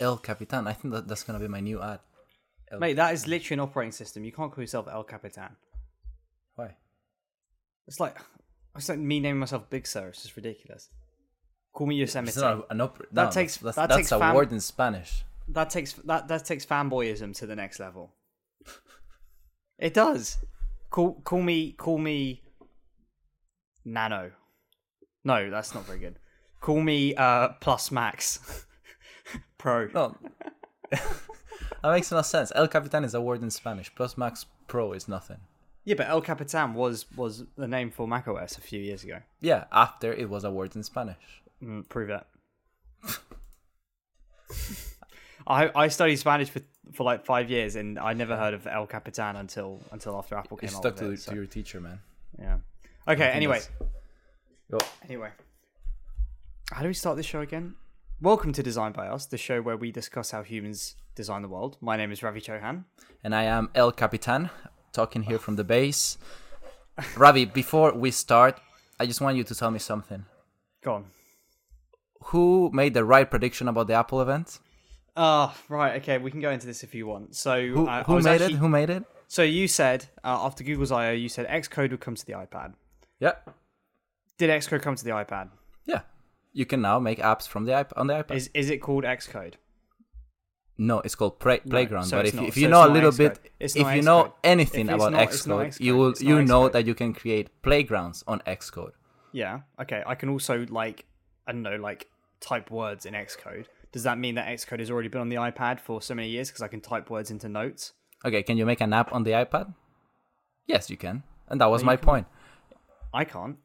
[0.00, 0.66] El Capitan.
[0.66, 2.00] I think that that's gonna be my new ad.
[2.70, 4.24] El- Mate, that is literally an operating system.
[4.24, 5.56] You can't call yourself El Capitan.
[6.54, 6.76] Why?
[7.86, 8.16] It's like
[8.76, 10.08] it's like me naming myself Big Sur.
[10.08, 10.88] It's just ridiculous.
[11.72, 12.28] Call me Yosemite.
[12.30, 13.06] It's not an opera.
[13.12, 15.24] That no, takes- that's, that that's takes a fam- word in Spanish.
[15.48, 18.14] that takes that that takes fanboyism to the next level.
[19.78, 20.38] it does.
[20.90, 22.42] Call call me call me
[23.84, 24.32] Nano.
[25.24, 26.18] No, that's not very good.
[26.60, 28.64] Call me uh Plus Max
[29.58, 29.88] Pro.
[29.94, 30.16] No,
[30.90, 31.02] that
[31.84, 32.52] makes no sense.
[32.54, 33.92] El Capitan is a word in Spanish.
[33.94, 35.38] Plus Max Pro is nothing.
[35.84, 39.20] Yeah, but El Capitan was was the name for macOS a few years ago.
[39.40, 41.42] Yeah, after it was a word in Spanish.
[41.62, 42.24] Mm, prove it.
[45.46, 46.60] I I studied Spanish for
[46.92, 50.58] for like five years, and I never heard of El Capitan until until after Apple
[50.62, 51.20] You came out stuck to, it.
[51.20, 52.00] so- to your teacher, man.
[52.38, 52.58] Yeah.
[53.06, 53.28] Okay.
[53.30, 53.60] Anyway.
[55.04, 55.30] Anyway.
[56.70, 57.74] How do we start this show again?
[58.20, 61.76] Welcome to Design by Us, the show where we discuss how humans design the world.
[61.80, 62.84] My name is Ravi Chohan.
[63.22, 64.50] and I am El Capitan,
[64.92, 66.18] talking here from the base.
[67.16, 68.60] Ravi, before we start,
[68.98, 70.24] I just want you to tell me something.
[70.82, 71.04] Go on.
[72.24, 74.58] Who made the right prediction about the Apple event?
[75.16, 76.00] Ah, right.
[76.02, 77.34] Okay, we can go into this if you want.
[77.36, 78.58] So, Who, uh, who made actually- it?
[78.58, 79.04] Who made it?
[79.30, 82.72] So you said uh, after Google's I/O, you said Xcode would come to the iPad.
[83.20, 83.32] Yeah,
[84.38, 85.50] Did Xcode come to the iPad?
[85.84, 86.00] yeah.
[86.60, 88.34] You can now make apps from the iP- on the iPad.
[88.40, 89.54] Is is it called Xcode?
[90.90, 92.04] no, it's called Play- Playground.
[92.04, 93.16] so but if, not- you- if so you know a little Xcode.
[93.18, 97.10] bit, if you know anything about not- Xcode, you will you know that you can
[97.20, 98.92] create playgrounds on Xcode.
[99.32, 99.60] Yeah.
[99.82, 100.02] Okay.
[100.12, 101.04] I can also like
[101.46, 102.00] I don't know like
[102.40, 103.66] type words in Xcode.
[103.92, 106.48] Does that mean that Xcode has already been on the iPad for so many years
[106.48, 107.92] because I can type words into notes?
[108.24, 109.74] Okay, can you make an app on the iPad?
[110.66, 111.22] Yes, you can.
[111.48, 112.04] And that was my can.
[112.04, 112.26] point.
[113.14, 113.56] I can't.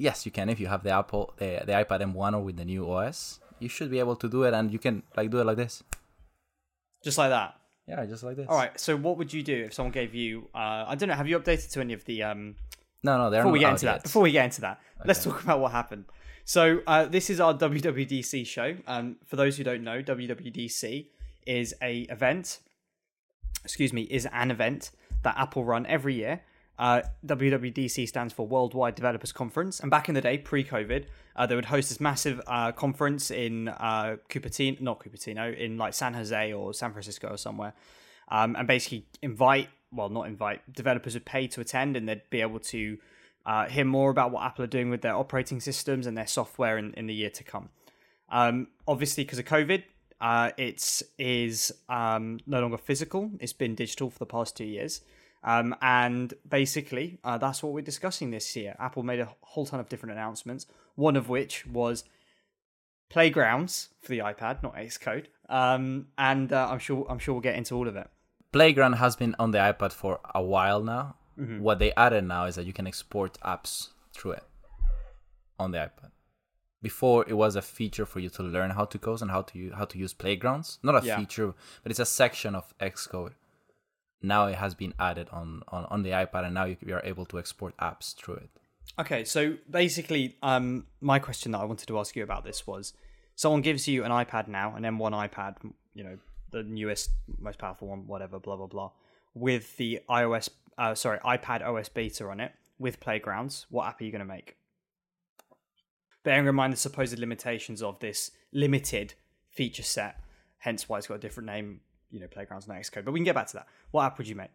[0.00, 2.64] Yes, you can if you have the Apple, the, the iPad M1 or with the
[2.64, 3.38] new OS.
[3.58, 5.82] You should be able to do it, and you can like do it like this.
[7.04, 7.56] Just like that.
[7.86, 8.46] Yeah, just like this.
[8.48, 8.78] All right.
[8.80, 10.48] So what would you do if someone gave you?
[10.54, 11.14] Uh, I don't know.
[11.14, 12.22] Have you updated to any of the?
[12.22, 12.56] Um,
[13.02, 15.22] No, no, they're before not we get into that, before we get into that, let's
[15.22, 16.06] talk about what happened.
[16.46, 18.76] So uh, this is our WWDC show.
[18.86, 21.08] Um, for those who don't know, WWDC
[21.46, 22.60] is a event.
[23.64, 24.92] Excuse me, is an event
[25.24, 26.40] that Apple run every year.
[26.80, 31.04] Uh, WWDC stands for Worldwide Developers Conference, and back in the day, pre-COVID,
[31.36, 35.92] uh, they would host this massive uh, conference in uh, Cupertino, not Cupertino, in like
[35.92, 37.74] San Jose or San Francisco or somewhere,
[38.28, 42.40] um, and basically invite, well, not invite, developers would pay to attend, and they'd be
[42.40, 42.96] able to
[43.44, 46.78] uh, hear more about what Apple are doing with their operating systems and their software
[46.78, 47.68] in, in the year to come.
[48.30, 49.82] Um, obviously, because of COVID,
[50.22, 53.30] uh, it is um, no longer physical.
[53.38, 55.02] It's been digital for the past two years.
[55.42, 58.76] Um, and basically, uh, that's what we're discussing this year.
[58.78, 62.04] Apple made a whole ton of different announcements, one of which was
[63.08, 65.26] Playgrounds for the iPad, not Xcode.
[65.48, 68.08] Um, and uh, I'm sure I'm sure we'll get into all of it.
[68.52, 71.16] Playground has been on the iPad for a while now.
[71.38, 71.60] Mm-hmm.
[71.60, 74.44] What they added now is that you can export apps through it
[75.58, 76.10] on the iPad.
[76.82, 79.58] Before it was a feature for you to learn how to code and how to
[79.58, 80.78] use, how to use playgrounds.
[80.82, 81.18] Not a Yeah.
[81.18, 81.52] feature,
[81.82, 83.32] but it's a section of Xcode.
[84.22, 87.02] Now it has been added on, on, on the iPad, and now you, you are
[87.04, 88.50] able to export apps through it.
[88.98, 92.92] Okay, so basically, um, my question that I wanted to ask you about this was:
[93.34, 95.56] someone gives you an iPad now, an M1 iPad,
[95.94, 96.18] you know,
[96.50, 98.90] the newest, most powerful one, whatever, blah blah blah,
[99.34, 103.66] with the iOS, uh, sorry, iPad OS beta on it, with Playgrounds.
[103.70, 104.56] What app are you going to make?
[106.22, 109.14] Bearing in mind the supposed limitations of this limited
[109.48, 110.20] feature set,
[110.58, 113.04] hence why it's got a different name, you know, Playgrounds and Xcode.
[113.04, 113.66] But we can get back to that.
[113.90, 114.50] What app would you make?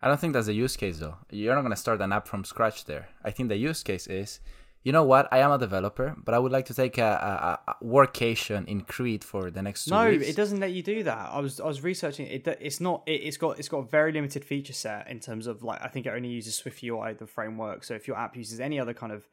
[0.00, 1.16] I don't think that's a use case though.
[1.30, 3.08] You're not going to start an app from scratch there.
[3.24, 4.40] I think the use case is,
[4.82, 5.28] you know what?
[5.30, 8.80] I am a developer, but I would like to take a, a, a workation in
[8.80, 10.26] Crete for the next two No, weeks.
[10.26, 11.30] it doesn't let you do that.
[11.30, 12.44] I was I was researching it.
[12.60, 13.04] It's not.
[13.06, 15.86] It, it's got it's got a very limited feature set in terms of like I
[15.86, 17.84] think it only uses Swift UI the framework.
[17.84, 19.28] So if your app uses any other kind of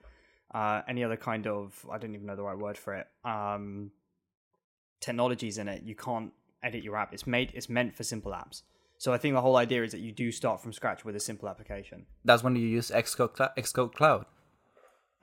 [0.53, 3.89] uh, any other kind of I don't even know the right word for it um,
[5.01, 6.31] technologies in it, you can't
[6.63, 7.13] edit your app.
[7.13, 8.63] It's made it's meant for simple apps.
[8.97, 11.19] So I think the whole idea is that you do start from scratch with a
[11.21, 12.05] simple application.
[12.25, 14.25] That's when you use Xcode, Cl- Xcode Cloud.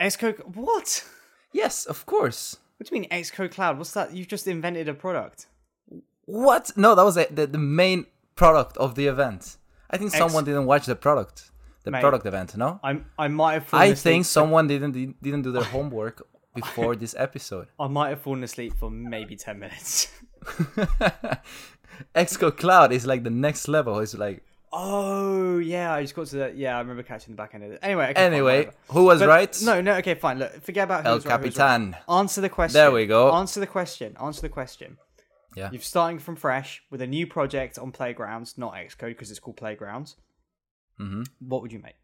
[0.00, 1.04] Xcode what?
[1.52, 2.56] Yes, of course.
[2.78, 3.76] What do you mean Xcode Cloud?
[3.76, 4.14] What's that?
[4.14, 5.46] You've just invented a product.
[6.24, 6.70] What?
[6.76, 9.56] No, that was the, the, the main product of the event.
[9.90, 11.50] I think X- someone didn't watch the product,
[11.84, 12.56] the Mate, product event.
[12.56, 13.66] No, I I might have.
[13.66, 17.68] fallen I think someone didn't didn't do their homework before this episode.
[17.80, 20.08] I might have fallen asleep for maybe ten minutes.
[22.14, 23.98] Xcode Cloud is like the next level.
[24.00, 26.76] It's like Oh yeah, I just got to the yeah.
[26.76, 27.78] I remember catching the back end of it.
[27.82, 28.76] Anyway, okay, Anyway, whatever.
[28.88, 29.58] who was But- right?
[29.62, 29.94] No, no.
[29.96, 30.38] Okay, fine.
[30.38, 31.66] Look, forget about who El was right, who was right.
[31.69, 31.96] Capitan.
[32.08, 32.75] Answer the question.
[32.75, 33.32] There we go.
[33.32, 34.16] Answer the question.
[34.20, 34.98] Answer the question.
[35.54, 35.70] Yeah.
[35.72, 39.56] You're starting from fresh with a new project on Playgrounds, not Xcode because it's called
[39.56, 40.16] Playgrounds.
[41.00, 41.22] Mm-hmm.
[41.40, 41.94] What would you make?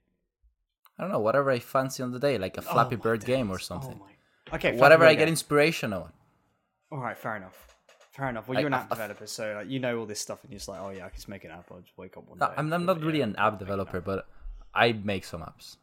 [0.99, 3.51] I don't know, whatever I fancy on the day, like a Flappy Oh Bird game
[3.51, 3.99] or something.
[4.01, 4.07] Oh
[4.51, 4.57] my.
[4.57, 4.77] Okay.
[4.77, 5.29] whatever I get game.
[5.29, 6.13] inspiration on.
[6.91, 7.72] All right, fair enough.
[8.13, 8.47] Fair enough.
[8.47, 10.53] Well, I- you're an I- app developer, so like, you know all this stuff, and
[10.53, 11.71] you're just like, oh yeah, I can just make an app.
[11.71, 12.47] I'll just wake up one day.
[12.57, 14.27] I'm, I'm not really an app developer, but
[14.75, 15.77] I make some apps.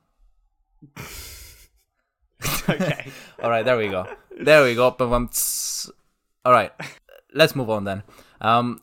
[2.69, 3.11] okay.
[3.43, 4.07] All right, there we go.
[4.39, 4.95] There we go.
[6.45, 6.71] All right,
[7.33, 8.03] let's move on then.
[8.41, 8.81] Um,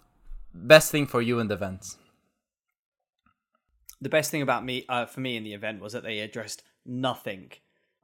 [0.52, 1.96] best thing for you in the events.
[4.00, 6.62] the best thing about me uh, for me in the event was that they addressed
[6.84, 7.50] nothing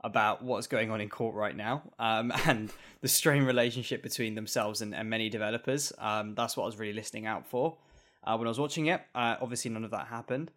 [0.04, 2.72] about what's going on in court right now um, and
[3.02, 5.92] the strained relationship between themselves and, and many developers.
[5.98, 7.76] Um, that's what I was really listening out for
[8.24, 9.00] uh, when I was watching it.
[9.14, 10.50] Uh, obviously, none of that happened.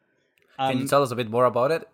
[0.58, 1.88] Can Um, you tell us a bit more about it?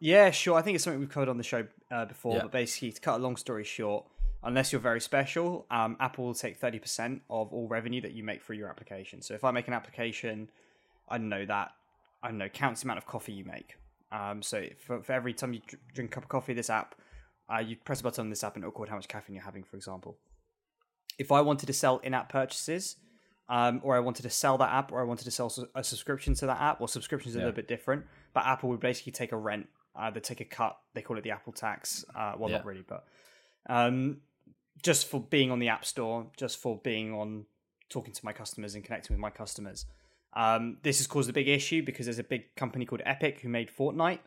[0.00, 0.56] Yeah, sure.
[0.56, 2.42] I think it's something we've covered on the show uh, before, Yeah.
[2.42, 4.04] but basically, to cut a long story short,
[4.44, 8.42] unless you're very special, um, Apple will take 30% of all revenue that you make
[8.42, 9.22] for your application.
[9.22, 10.50] So if I make an application,
[11.08, 11.72] I don't know that,
[12.22, 13.76] I don't know, counts the amount of coffee you make.
[14.10, 15.60] Um, so for, for every time you
[15.94, 16.94] drink a cup of coffee, this app,
[17.52, 19.44] uh, you press a button on this app and it'll record how much caffeine you're
[19.44, 20.18] having, for example.
[21.18, 22.96] If I wanted to sell in app purchases,
[23.48, 26.34] um, or I wanted to sell that app, or I wanted to sell a subscription
[26.34, 29.32] to that app, well, subscriptions are a little bit different, but Apple would basically take
[29.32, 29.66] a rent,
[29.98, 32.04] uh, they take a cut, they call it the Apple tax.
[32.14, 32.56] Uh, well, Yeah.
[32.58, 33.04] not really, but
[33.68, 34.18] um,
[34.82, 37.46] just for being on the App Store, just for being on
[37.88, 39.86] talking to my customers and connecting with my customers.
[40.34, 43.48] Um, this has caused a big issue because there's a big company called Epic who
[43.48, 44.20] made Fortnite.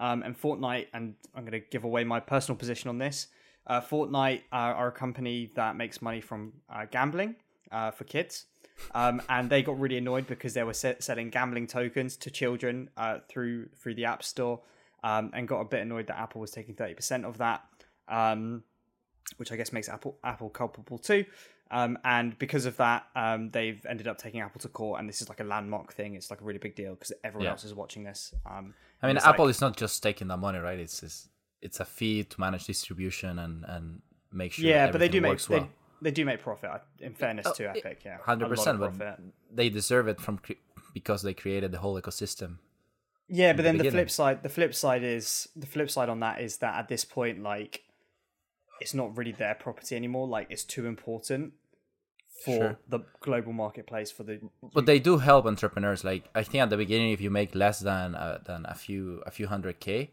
[0.00, 3.26] Um, and Fortnite, and I'm going to give away my personal position on this.
[3.66, 7.34] Uh, Fortnite uh, are a company that makes money from uh, gambling
[7.72, 8.46] uh, for kids.
[8.94, 12.90] Um, and they got really annoyed because they were se- selling gambling tokens to children
[12.96, 14.60] uh, through through the App Store,
[15.02, 17.64] um, and got a bit annoyed that Apple was taking thirty percent of that.
[18.06, 18.62] Um,
[19.36, 21.24] which I guess makes Apple Apple culpable too.
[21.70, 25.20] Um, and because of that, um, they've ended up taking Apple to court, and this
[25.20, 26.14] is like a landmark thing.
[26.14, 27.50] It's like a really big deal because everyone Yeah.
[27.52, 28.34] else is watching this.
[28.46, 30.78] Um, I mean, Apple like- is not just taking that money, right?
[30.78, 31.28] It's it's,
[31.60, 34.00] it's a fee to manage distribution and and
[34.32, 34.64] make sure.
[34.64, 35.66] yeah, but they do make works they,
[36.02, 36.70] they do make profit.
[36.70, 39.20] uh, In fairness Oh, to Epic, yeah, Hundred A lot of percent, but
[39.54, 40.52] they deserve it from cre-
[40.94, 42.58] because they created the whole ecosystem.
[43.28, 46.20] Yeah, but the then the, flip side, the flip side is the flip side on
[46.20, 47.82] that is that at this point, like,
[48.80, 50.26] it's not really their property anymore.
[50.28, 51.52] Like, it's too important
[52.44, 52.78] for Sure.
[52.88, 54.40] the global marketplace for the.
[54.74, 56.04] But they do help entrepreneurs.
[56.04, 59.22] Like I think at the beginning, if you make less than uh, than a few
[59.26, 60.10] a few hundred k,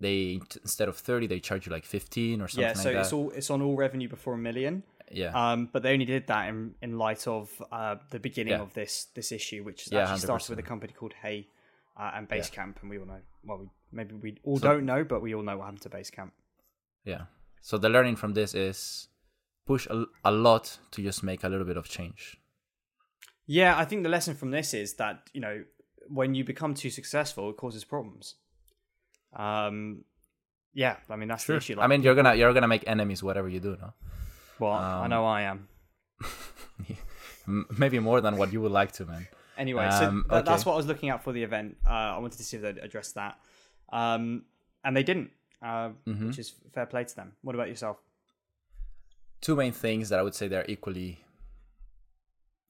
[0.00, 3.00] they instead of thirty, they charge you like fifteen or something Yeah, so like that.
[3.02, 4.82] it's all it's on all revenue before a million.
[5.10, 8.62] yeah, Um, but they only did that in, in light of uh, the beginning Yeah.
[8.62, 11.48] of this this issue, which Yeah, actually started with a company called Hey
[11.96, 13.20] uh, and Basecamp, and we all know.
[13.44, 16.32] Well, we, maybe we all don't know, but we all know what happened to Basecamp.
[17.04, 17.22] yeah.
[17.62, 19.08] So the learning from this is
[19.64, 22.36] push a, a lot to just make a little bit of change.
[23.46, 25.64] Yeah, I think the lesson from this is that you know
[26.08, 28.34] when you become too successful, it causes problems.
[29.34, 30.04] Um,
[30.74, 31.76] yeah, I mean that's the issue.
[31.76, 33.92] Like, I mean, you're gonna you're gonna make enemies whatever you do, no?
[34.58, 35.68] well, I um, know I am.
[37.78, 39.26] Maybe more than what you would like to, man.
[39.56, 41.76] Anyway, so Um, that, that's what I was looking at for the event.
[41.86, 43.38] Uh, I wanted to see if they'd address that,
[43.92, 44.44] um,
[44.84, 45.30] and they didn't,
[45.62, 46.26] uh, Mm-hmm.
[46.28, 47.32] which is fair play to them.
[47.42, 47.98] What about yourself?
[49.40, 51.24] two main things that I would say they're equally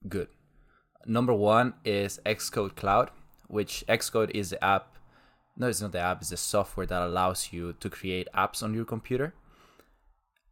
[0.07, 0.27] good.
[1.05, 3.11] Number one is Xcode Cloud,
[3.47, 4.95] which Xcode is the app.
[5.55, 8.73] No, it's not the app, it's the software that allows you to create apps on
[8.73, 9.35] your computer.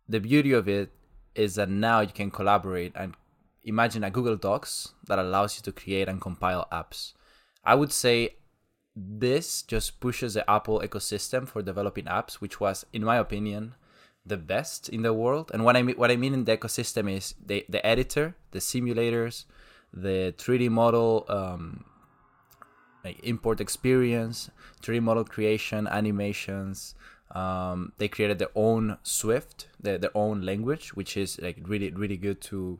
[0.07, 0.91] The beauty of it
[1.33, 3.15] is that now you can collaborate and
[3.63, 7.13] imagine a Google Docs that allows you to create and compile apps.
[7.63, 8.35] I would say
[8.95, 13.75] this just pushes the Apple ecosystem for developing apps, which was, in my opinion,
[14.25, 15.51] the best in the world.
[15.53, 18.59] And what I mean, what I mean in the ecosystem is the the editor, the
[18.59, 19.45] simulators,
[19.93, 21.85] the 3D model, um,
[23.03, 26.95] like import experience, 3D model creation, animations.
[27.31, 32.17] Um, they created their own Swift, their, their own language, which is like really really
[32.17, 32.79] good to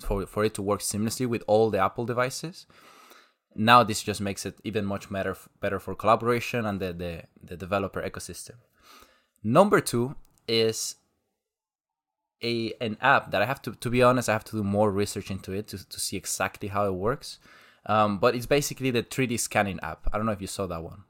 [0.00, 2.66] for for it to work seamlessly with all the Apple devices.
[3.54, 7.56] Now this just makes it even much better better for collaboration and the the, the
[7.56, 8.56] developer ecosystem.
[9.42, 10.14] Number two
[10.48, 10.96] is
[12.42, 14.90] a an app that I have to to be honest, I have to do more
[14.90, 17.38] research into it to, to see exactly how it works.
[17.86, 20.08] Um, but it's basically the 3D scanning app.
[20.12, 21.02] I don't know if you saw that one.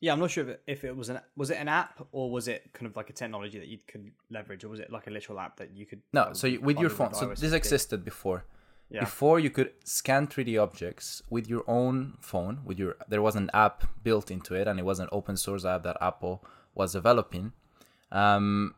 [0.00, 2.30] Yeah, I'm not sure if it, if it was an was it an app or
[2.30, 5.06] was it kind of like a technology that you could leverage, or was it like
[5.06, 6.02] a literal app that you could?
[6.12, 8.44] No, so you, with your phone, so this existed before.
[8.90, 9.00] Yeah.
[9.00, 13.50] Before you could scan 3D objects with your own phone, with your there was an
[13.52, 17.52] app built into it, and it was an open source app that Apple was developing.
[18.12, 18.74] Um,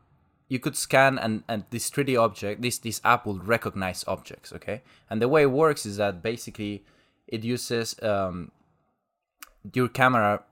[0.47, 4.81] you could scan and, and this 3D object, this this app will recognize objects, okay?
[5.09, 6.85] And the way it works is that basically
[7.27, 8.51] it uses um,
[9.73, 10.43] your camera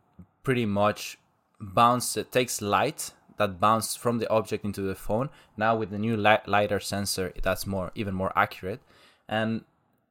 [0.44, 1.18] pretty much
[1.60, 5.30] bounce it takes light that bounce from the object into the phone.
[5.58, 8.82] Now with the new light, lidar sensor, that's more even more accurate,
[9.28, 9.64] and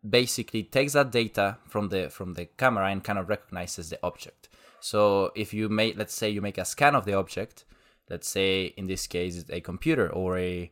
[0.09, 4.49] basically takes that data from the from the camera and kind of recognizes the object.
[4.81, 7.65] So if you make, let's say you make a scan of the object,
[8.11, 10.71] let's say in this case it's a computer or a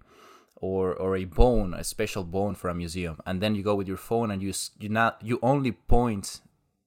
[0.56, 3.88] or or a bone, a special bone for a museum, and then you go with
[3.88, 6.40] your phone and you you not you only point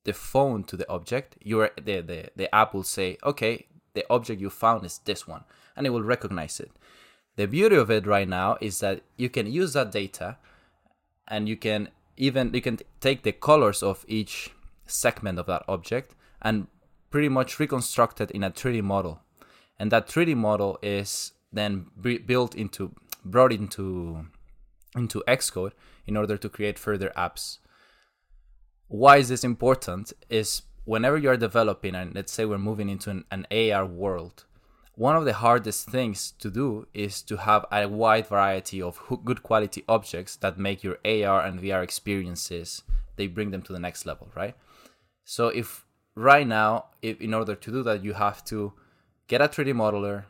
[0.04, 1.36] the phone to the object.
[1.42, 5.44] Your the the the app will say, okay, the object you found is this one,
[5.76, 6.72] and it will recognize it.
[7.36, 10.38] The beauty of it right now is that you can use that data,
[11.28, 14.52] and you can even you can take the colors of each
[14.86, 16.68] segment of that object and
[17.10, 19.22] pretty much reconstruct it in a 3D model
[19.80, 21.88] and that 3D model is then
[22.26, 24.28] built into brought into
[24.96, 25.72] into Xcode
[26.08, 27.60] in order to create further apps.
[28.88, 30.14] Why is this important?
[30.30, 34.46] Is whenever you are developing, and let's say we're moving into an, an AR world,
[34.96, 39.44] one of the hardest things to do is to have a wide variety of good
[39.44, 42.82] quality objects that make your AR and VR experiences
[43.16, 44.56] they bring them to the next level, right?
[45.24, 45.86] So if
[46.16, 48.74] right now, if in order to do that, you have to
[49.28, 50.26] get a 3D modeler.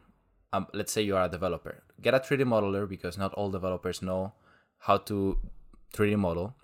[0.54, 1.84] Um, let's say you are a developer.
[2.02, 4.34] Get a 3D modeler because not all developers know
[4.80, 5.38] how to
[5.94, 6.56] 3D model.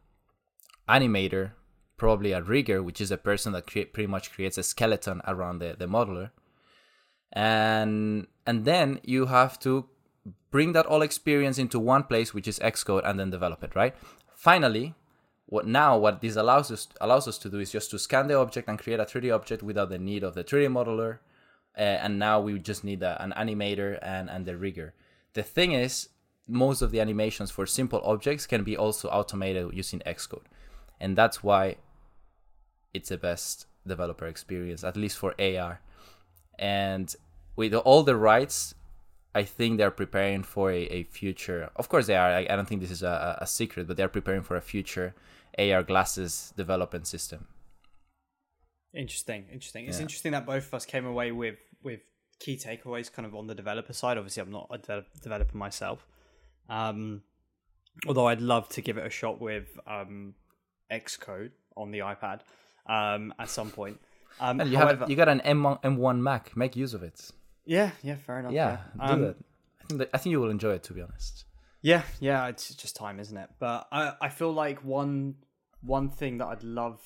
[0.88, 1.52] Animator,
[1.98, 5.60] probably a rigger, which is a person that create, pretty much creates a skeleton around
[5.60, 6.32] the, the modeler.
[7.34, 9.86] And and then you have to
[10.50, 13.96] bring that all experience into one place, which is Xcode, and then develop it, right?
[14.36, 14.96] Finally,
[15.46, 18.38] what now what this allows us allows us to do is just to scan the
[18.38, 21.20] object and create a 3D object without the need of the 3D modeler
[21.78, 24.94] uh, and now we just need a, an animator and, and the rigger.
[25.34, 26.10] The thing is,
[26.48, 30.46] most of the animations for simple objects can be also automated using Xcode,
[31.00, 31.78] and that's why
[32.94, 35.80] it's the best developer experience, at least for AR.
[36.60, 37.14] And
[37.56, 38.76] with all the rights,
[39.34, 41.70] I think they're preparing for a, a future.
[41.76, 42.32] Of course, they are.
[42.32, 45.16] I, I don't think this is a, a secret, but they're preparing for a future
[45.58, 47.48] AR glasses development system.
[48.94, 49.86] Interesting, interesting.
[49.86, 50.04] It's yeah.
[50.04, 52.02] interesting that both of us came away with with
[52.40, 54.18] key takeaways, kind of on the developer side.
[54.18, 56.06] Obviously, I'm not a de- developer myself,
[56.70, 57.22] um,
[58.06, 60.34] although I'd love to give it a shot with um,
[60.92, 62.42] Xcode on the iPad
[62.86, 63.98] um, at some point.
[64.40, 66.56] Um, you however, have you got an M1, M1 Mac.
[66.56, 67.30] Make use of it.
[67.66, 68.54] Yeah, yeah, fair enough.
[68.54, 69.08] Yeah, yeah.
[69.08, 69.36] do um, that.
[69.82, 70.84] I think that, I think you will enjoy it.
[70.84, 71.46] To be honest.
[71.82, 72.48] Yeah, yeah.
[72.48, 73.50] It's just time, isn't it?
[73.60, 75.36] But I I feel like one
[75.82, 77.02] one thing that I'd love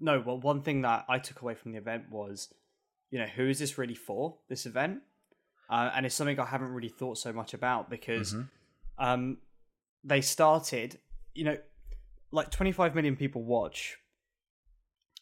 [0.00, 2.52] no, well, one thing that I took away from the event was,
[3.10, 4.36] you know, who is this really for?
[4.48, 5.00] This event,
[5.68, 9.04] uh, and it's something I haven't really thought so much about because mm-hmm.
[9.04, 9.38] um,
[10.02, 10.98] they started,
[11.34, 11.58] you know,
[12.32, 13.98] like 25 million people watch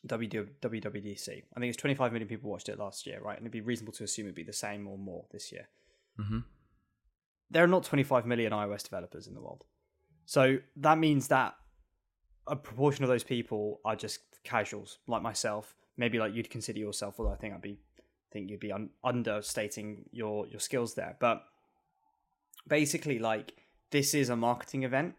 [0.06, 1.28] WWDC.
[1.28, 3.36] I think it's 25 million people watched it last year, right?
[3.36, 5.68] And it'd be reasonable to assume it'd be the same or more this year.
[6.18, 6.38] Mm-hmm.
[7.50, 9.64] There are not 25 million iOS developers in the world.
[10.26, 11.54] So that means that
[12.46, 15.74] a proportion of those people are just casuals like myself.
[15.96, 17.78] Maybe like you'd consider yourself, although I think I'd be
[18.30, 21.16] think you'd be un- understating your your skills there.
[21.18, 21.44] But
[22.66, 23.54] basically, like
[23.90, 25.14] this is a marketing event,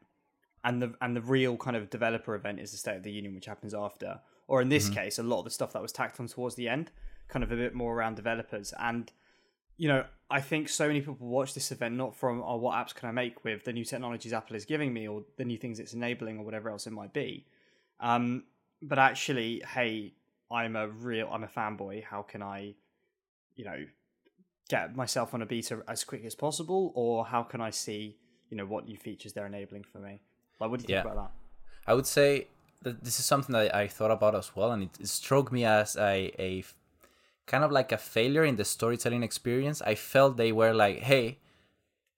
[0.63, 3.36] and the and the real kind of developer event is the State of the Union,
[3.36, 4.19] which happens after.
[4.50, 4.96] Or in this mm-hmm.
[4.96, 6.89] case, a lot of the stuff that was tacked on towards the end,
[7.27, 8.74] kind of a bit more around developers.
[8.79, 9.12] And
[9.77, 12.94] you know, I think so many people watch this event not from oh, what apps
[12.94, 15.79] can I make with the new technologies Apple is giving me, or the new things
[15.79, 17.46] it's enabling, or whatever else it might be.
[18.00, 18.44] Um,
[18.82, 20.13] but actually, hey,
[20.51, 22.03] I'm a real, I'm a fanboy.
[22.03, 22.74] How can I,
[23.56, 23.86] you know,
[24.68, 28.18] get myself on a beta as quick as possible, or how can I see,
[28.50, 30.22] you know, what new features they're enabling for me?
[30.60, 31.12] Like, what do you think yeah.
[31.12, 31.32] about that?
[31.88, 32.48] I would say
[32.81, 35.95] this is something that I thought about as well, and it, it struck me as
[35.98, 36.63] a a
[37.45, 39.81] kind of like a failure in the storytelling experience.
[39.81, 41.39] I felt they were like, hey,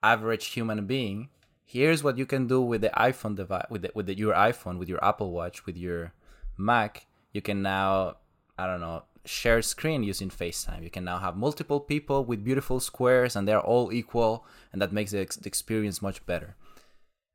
[0.03, 1.29] average human being,
[1.63, 4.77] here's what you can do with the iPhone device, with the, with the, your iPhone,
[4.77, 6.11] with your Apple Watch, with your
[6.57, 8.17] Mac, you can now,
[8.57, 10.83] I don't know, share screen using FaceTime.
[10.83, 14.91] You can now have multiple people with beautiful squares and they're all equal, and that
[14.91, 16.55] makes the, ex- the experience much better.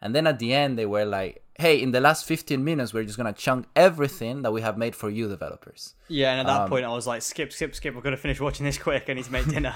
[0.03, 3.05] And then at the end, they were like, hey, in the last 15 minutes, we're
[3.05, 5.95] just going to chunk everything that we have made for you developers.
[6.09, 7.95] Yeah, and at that Um, point, I was like, skip, skip, skip.
[7.95, 9.05] We're gonna finish watching this quick.
[9.09, 9.75] I need to make dinner.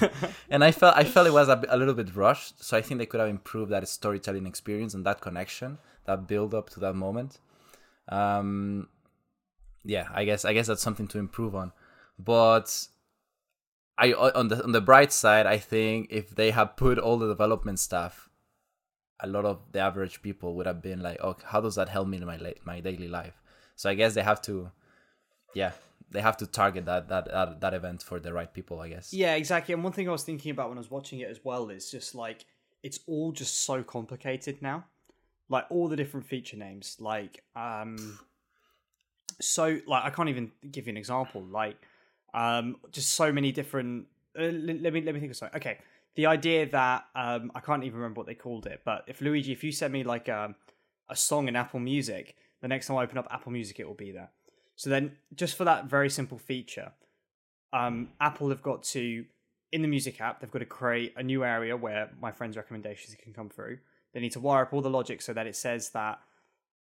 [0.50, 2.98] And I felt I felt it was a, a little bit rushed, so I think
[2.98, 6.94] they could have improved that storytelling experience and that connection, that build up to that
[6.94, 7.38] moment.
[8.08, 8.88] Um,
[9.84, 11.72] yeah, I guess I guess that's something to improve on.
[12.18, 12.88] But
[13.98, 17.28] I on the on the bright side, I think if they had put all the
[17.28, 18.27] development staff,
[19.20, 22.08] a lot of the average people would have been like, "Oh, how does that help
[22.08, 23.42] me in my la- my daily life?"
[23.76, 24.70] So I guess they have to,
[25.54, 25.72] yeah,
[26.10, 28.80] they have to target that that that, that event for the right people.
[28.80, 29.12] I guess.
[29.12, 29.74] Yeah, exactly.
[29.74, 31.90] And one thing I was thinking about when I was watching it as well is
[31.90, 32.46] just like
[32.82, 34.84] it's all just so complicated now.
[35.48, 38.18] Like all the different feature names, like um
[39.40, 41.42] so like I can't even give you an example.
[41.42, 41.76] Like
[42.34, 44.06] um just so many different
[44.38, 45.56] uh, let me let me think of something.
[45.56, 45.78] Okay.
[46.18, 49.52] The idea that um I can't even remember what they called it, but if Luigi
[49.52, 50.56] if you send me like um
[51.08, 53.94] a song in Apple Music, the next time I open up Apple Music it will
[53.94, 54.30] be there.
[54.74, 56.90] So then just for that very simple feature,
[57.72, 59.26] um, Apple have got to
[59.70, 63.14] in the music app they've got to create a new area where my friends recommendations
[63.22, 63.78] can come through
[64.12, 66.18] they need to wire up all the logic so that it says that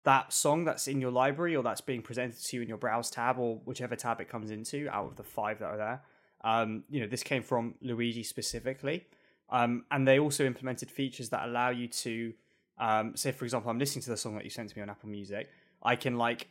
[0.06, 3.12] that song that's in your library or that's being presented to you in your browse
[3.12, 6.02] tab or whichever tab it comes into out of the five that are there
[6.46, 9.06] um, you know this came from luigi specifically
[9.52, 12.34] um, and they also implemented features that allow you to
[12.78, 14.90] um, say for example i'm listening to the song that you sent to me on
[14.90, 15.50] apple music
[15.84, 16.48] i can like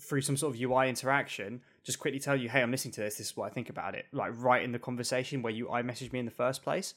[0.00, 3.16] through some sort of UI interaction, just quickly tell you, hey, I'm listening to this.
[3.16, 4.06] This is what I think about it.
[4.12, 6.94] Like right in the conversation where you iMessaged me in the first place.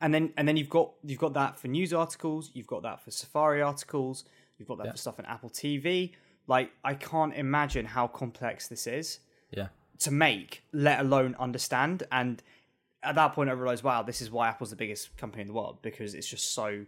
[0.00, 3.00] And then and then you've got you've got that for news articles, you've got that
[3.00, 4.24] for Safari articles,
[4.58, 4.92] you've got that Yeah.
[4.92, 6.12] for stuff in Apple TV.
[6.46, 9.68] Like I can't imagine how complex this is Yeah.
[10.00, 12.02] to make, let alone understand.
[12.12, 12.42] And
[13.06, 15.54] at that point, I realized, wow, this is why Apple's the biggest company in the
[15.54, 16.84] world because it's just so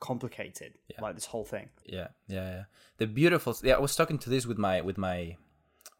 [0.00, 0.74] complicated.
[1.00, 1.68] Like this whole thing.
[1.86, 2.64] yeah yeah yeah
[2.98, 5.36] the beautiful yeah i was talking to this with my with my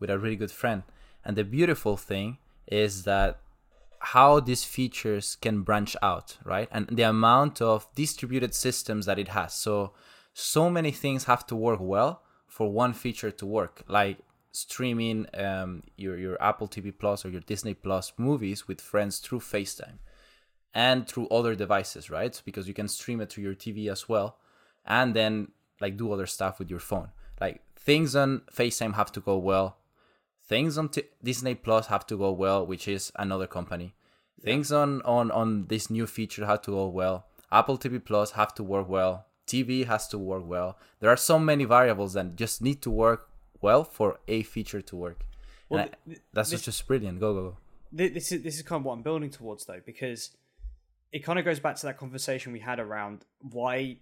[0.01, 0.83] with a really good friend
[1.25, 3.31] and the beautiful thing is that
[4.17, 9.29] how these features can branch out right and the amount of distributed systems that it
[9.29, 9.93] has so
[10.35, 14.19] so many things have to work well for one feature to work like
[14.53, 19.41] streaming um, your your apple tv plus or your disney plus movies with friends through
[19.41, 19.99] facetime
[20.75, 22.41] and through other devices, right?
[22.45, 24.39] Because you can stream it to your TV as well,
[24.87, 25.49] and then
[25.81, 27.09] like do other stuff with your phone.
[27.41, 29.77] Like things on FaceTime have to go well.
[30.45, 33.95] Things on T- Disney Plus have to go well, which is another company.
[34.41, 37.27] Things on on on this new feature have to go well.
[37.51, 39.27] Apple TV Plus have to work well.
[39.47, 40.79] TV has to work well.
[41.01, 43.29] There are so many variables that just need to work
[43.63, 45.25] well for a feature to work.
[45.69, 47.21] Well, I- that's just, just brilliant.
[47.21, 47.57] Go go go.
[47.97, 50.37] Thi- this is this is kind of what I'm building towards though, because
[51.13, 53.97] it kind of goes back to that conversation we had around why,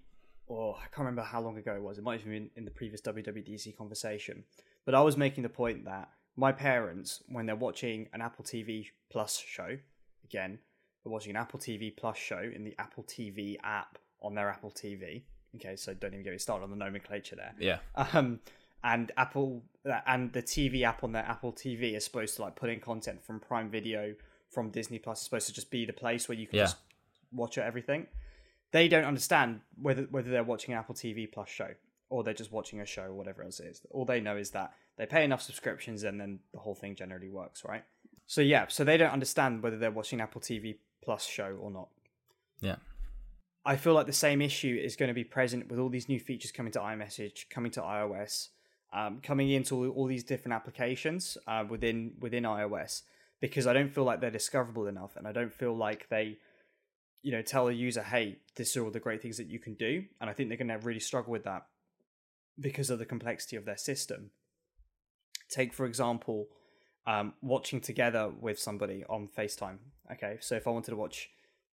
[0.46, 1.98] or I can't remember how long ago it was.
[1.98, 4.44] It might have been in the previous WWDC conversation,
[4.84, 8.86] but I was making the point that my parents, when they're watching an Apple TV
[9.10, 9.76] Plus show,
[10.24, 10.58] again,
[11.02, 14.70] they're watching an Apple TV Plus show in the Apple TV app on their Apple
[14.70, 15.22] TV.
[15.56, 17.78] Okay, so don't even get me started on the nomenclature there Yeah.
[18.14, 18.38] um,
[18.82, 22.56] and Apple uh, and the TV app on their Apple TV is supposed to like
[22.56, 24.14] put in content from Prime Video,
[24.50, 25.18] from Disney Plus.
[25.18, 26.64] It's supposed to just be the place where you can Yeah.
[26.64, 26.76] just
[27.32, 28.06] watch everything.
[28.72, 31.70] They don't understand whether whether they're watching an Apple TV Plus show
[32.08, 33.82] or they're just watching a show or whatever else it is.
[33.90, 37.28] All they know is that they pay enough subscriptions and then the whole thing generally
[37.28, 37.84] works, right?
[38.26, 41.70] So yeah, so they don't understand whether they're watching an Apple TV Plus show or
[41.70, 41.88] not.
[42.60, 42.76] Yeah.
[43.64, 46.18] I feel like the same issue is going to be present with all these new
[46.18, 48.48] features coming to iMessage, coming to iOS,
[48.92, 53.02] um, coming into all, these different applications uh, within within iOS.
[53.40, 56.36] Because I don't feel like they're discoverable enough, and I don't feel like they,
[57.22, 59.74] you know, tell a user, "Hey, this are all the great things that you can
[59.74, 61.66] do." And I think they're going to really struggle with that
[62.58, 64.30] because of the complexity of their system.
[65.48, 66.48] Take for example,
[67.06, 69.78] um, watching together with somebody on FaceTime.
[70.12, 71.30] Okay, so if I wanted to watch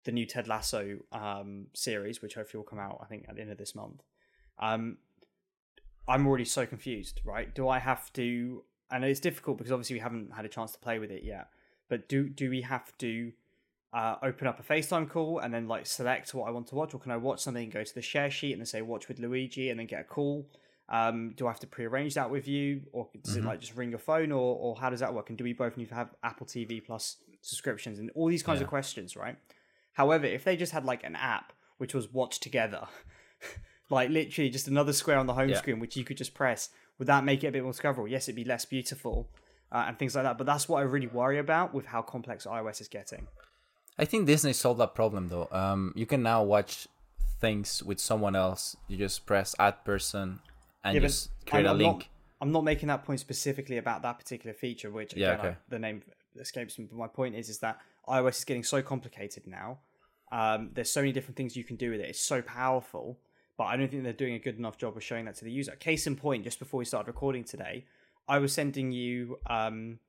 [0.04, 3.42] the new Ted Lasso um, series, which hopefully will come out, I think, at the
[3.42, 4.02] end of this month.
[4.60, 4.98] Um,
[6.08, 7.54] I'm already so confused, right?
[7.54, 8.64] Do I have to?
[8.90, 11.48] And it's difficult because obviously we haven't had a chance to play with it yet.
[11.90, 13.32] But do do we have to
[13.94, 16.94] uh, open up a FaceTime call and then like select what I want to watch,
[16.94, 19.20] or can I watch something, go to the share sheet, and then say watch with
[19.20, 20.48] Luigi, and then get a call?
[20.90, 23.90] Um, do I have to pre-arrange that with you, or does it like just ring
[23.90, 25.30] your phone, or or how does that work?
[25.30, 28.62] And do we both need to have Apple TV Plus subscriptions and all these kinds
[28.62, 29.38] of questions, right?
[29.94, 32.88] However, if they just had like an app which was watch together,
[33.92, 35.58] like literally just another square on the home Yeah.
[35.58, 38.08] screen which you could just press, would that make it a bit more discoverable?
[38.08, 39.30] Yes, it'd be less beautiful
[39.72, 40.38] uh, and things like that.
[40.38, 43.28] But that's what I really worry about with how complex iOS is getting.
[43.98, 45.48] I think Disney solved that problem though.
[45.52, 46.88] Um, you can now watch
[47.40, 50.40] things with someone else, you just press add person
[50.84, 51.98] and Yeah, just create I'm- a link.
[51.98, 52.08] Not,
[52.42, 55.50] I'm not making that point specifically about that particular feature, which Yeah, again, okay.
[55.56, 56.04] I- the name
[56.40, 56.86] escapes me.
[56.86, 59.80] But my point is, is that iOS is getting so complicated now.
[60.32, 62.10] Um, there's so many different things you can do with it.
[62.10, 63.20] It's so powerful,
[63.62, 65.52] but I don't think they're doing a good enough job of showing that to the
[65.52, 65.74] user.
[65.74, 67.86] Case in point, just before we started recording today,
[68.28, 70.00] I was sending you um,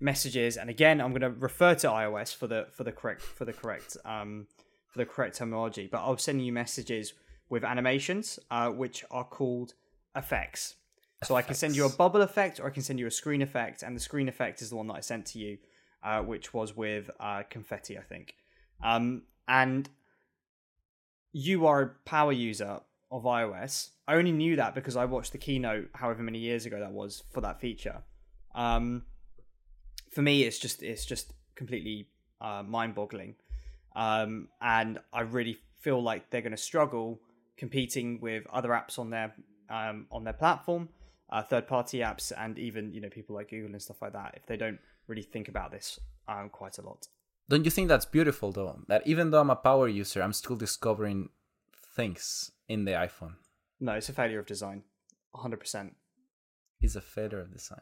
[0.00, 3.44] messages, and again, I'm going to refer to iOS for the for the correct for
[3.44, 4.48] the correct um,
[4.88, 5.86] for the correct terminology.
[5.86, 7.12] But I was sending you messages
[7.48, 9.74] with animations, uh, which are called
[10.16, 10.74] effects.
[11.22, 13.42] So I can send you a bubble effect, or I can send you a screen
[13.42, 15.58] effect, and the screen effect is the one that I sent to you,
[16.02, 18.34] uh, which was with uh, confetti, I think.
[18.82, 19.88] Um, and
[21.32, 23.90] you are a power user of iOS.
[24.06, 27.22] I only knew that because I watched the keynote, however many years ago that was,
[27.32, 28.02] for that feature.
[28.54, 29.02] Um,
[30.10, 32.08] for me, it's just it's just completely
[32.40, 33.34] uh, mind-boggling,
[33.94, 37.20] um, and I really feel like they're going to struggle
[37.56, 39.34] competing with other apps on their
[39.68, 40.88] um, on their platform,
[41.30, 44.34] uh, third-party apps, and even you know people like Google and stuff like that.
[44.36, 47.08] If they don't really think about this um, quite a lot.
[47.48, 48.80] Don't you think that's beautiful though?
[48.88, 51.30] That even though I'm a power user, I'm still discovering
[51.98, 53.34] things in the iPhone.
[53.80, 54.84] No, it's a failure of design,
[55.34, 55.96] hundred percent.
[56.80, 57.80] It's a failure of design.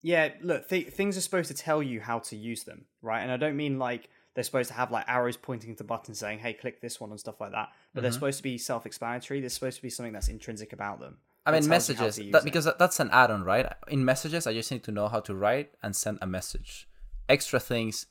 [0.00, 3.20] Yeah, look, th- things are supposed to tell you how to use them, right?
[3.20, 6.38] And I don't mean like they're supposed to have like arrows pointing to buttons saying,
[6.38, 7.70] "Hey, click this one" and stuff like that.
[7.92, 8.14] But they're mm-hmm.
[8.14, 9.40] supposed to be self-explanatory.
[9.40, 11.18] They're supposed to be something that's intrinsic about them.
[11.44, 13.66] I mean, tells you how messages that, because that- that's an add-on, right?
[13.88, 16.88] In messages, I just need to know how to write and send a message.
[17.28, 18.06] Extra things,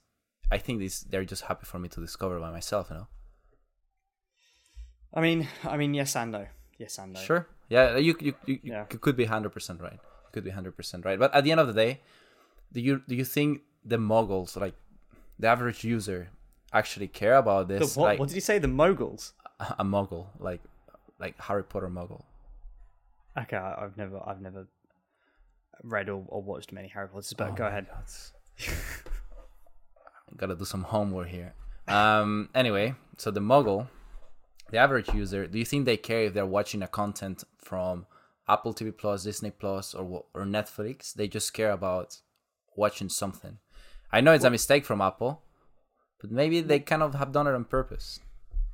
[0.52, 2.88] I think these they're just happy for me to discover by myself.
[2.90, 3.08] You know.
[5.14, 7.20] I mean, I mean, yes and no, yes and no.
[7.20, 7.48] Sure.
[7.70, 8.86] Yeah, you you you, Yeah.
[8.92, 9.94] you could be hundred percent right.
[10.00, 11.18] You could be hundred percent right.
[11.20, 12.02] But at the end of the day,
[12.72, 14.76] do you do you think the moguls, like
[15.40, 16.30] the average user,
[16.74, 17.96] actually care about The this?
[17.98, 18.60] what, like what did you say?
[18.60, 19.34] The moguls?
[19.60, 20.62] a muggle, like
[21.20, 22.24] like Harry Potter muggle.
[23.38, 24.68] Okay, I- I've never, I've never
[25.84, 27.34] read or, or watched many Harry Potters.
[27.38, 27.88] But Oh go ahead.
[30.36, 31.54] Gotta do some homework here.
[31.88, 32.50] Um.
[32.54, 33.88] Anyway, so the muggle,
[34.70, 38.06] the average user, do you think they care if they're watching a content from
[38.48, 41.14] Apple TV Plus, Disney Plus, or or Netflix?
[41.14, 42.18] They just care about
[42.76, 43.58] watching something.
[44.12, 45.42] I know it's a mistake from Apple,
[46.20, 48.20] but maybe they kind of have done it on purpose.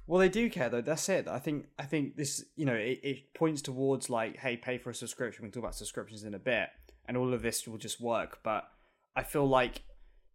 [0.05, 0.81] Well, they do care though.
[0.81, 1.27] That's it.
[1.27, 1.67] I think.
[1.79, 2.43] I think this.
[2.55, 5.43] You know, it, it points towards like, hey, pay for a subscription.
[5.43, 6.69] We can talk about subscriptions in a bit,
[7.07, 8.39] and all of this will just work.
[8.43, 8.67] But
[9.15, 9.81] I feel like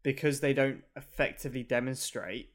[0.02, 2.50] because they don't effectively demonstrate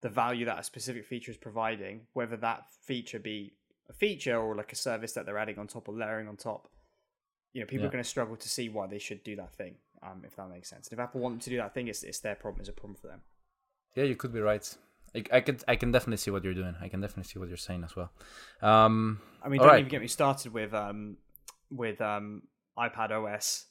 [0.00, 3.52] the value that a specific feature is providing, whether that feature be
[3.88, 6.68] a feature or like a service that they're adding on top or layering on top,
[7.52, 7.88] you know, people Yeah.
[7.88, 9.76] are going to struggle to see why they should do that thing.
[10.02, 10.88] Um, if that makes sense.
[10.88, 12.60] And if Apple want them to do that thing, it's it's their problem.
[12.60, 13.22] It's a problem for them.
[13.96, 14.76] Yeah, you could be right.
[15.16, 16.76] I, I could I can definitely see what you're doing.
[16.80, 18.12] I can definitely see what you're saying as well.
[18.62, 19.20] Um.
[19.42, 19.80] I mean, don't right.
[19.80, 21.16] even get me started with um
[21.70, 22.42] with um
[22.78, 23.66] iPad OS,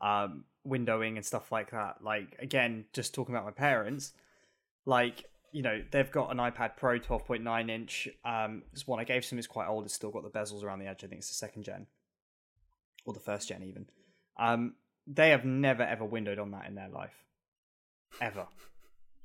[0.00, 2.04] um windowing and stuff like that.
[2.04, 4.12] Like again, just talking about my parents,
[4.86, 8.08] like you know they've got an iPad Pro 12.9 inch.
[8.24, 9.84] Um, this one I gave to them is quite old.
[9.84, 11.04] It's still got the bezels around the edge.
[11.04, 11.86] I think it's the second gen
[13.04, 13.86] or the first gen even.
[14.38, 14.74] Um,
[15.06, 17.24] they have never ever windowed on that in their life,
[18.20, 18.46] ever.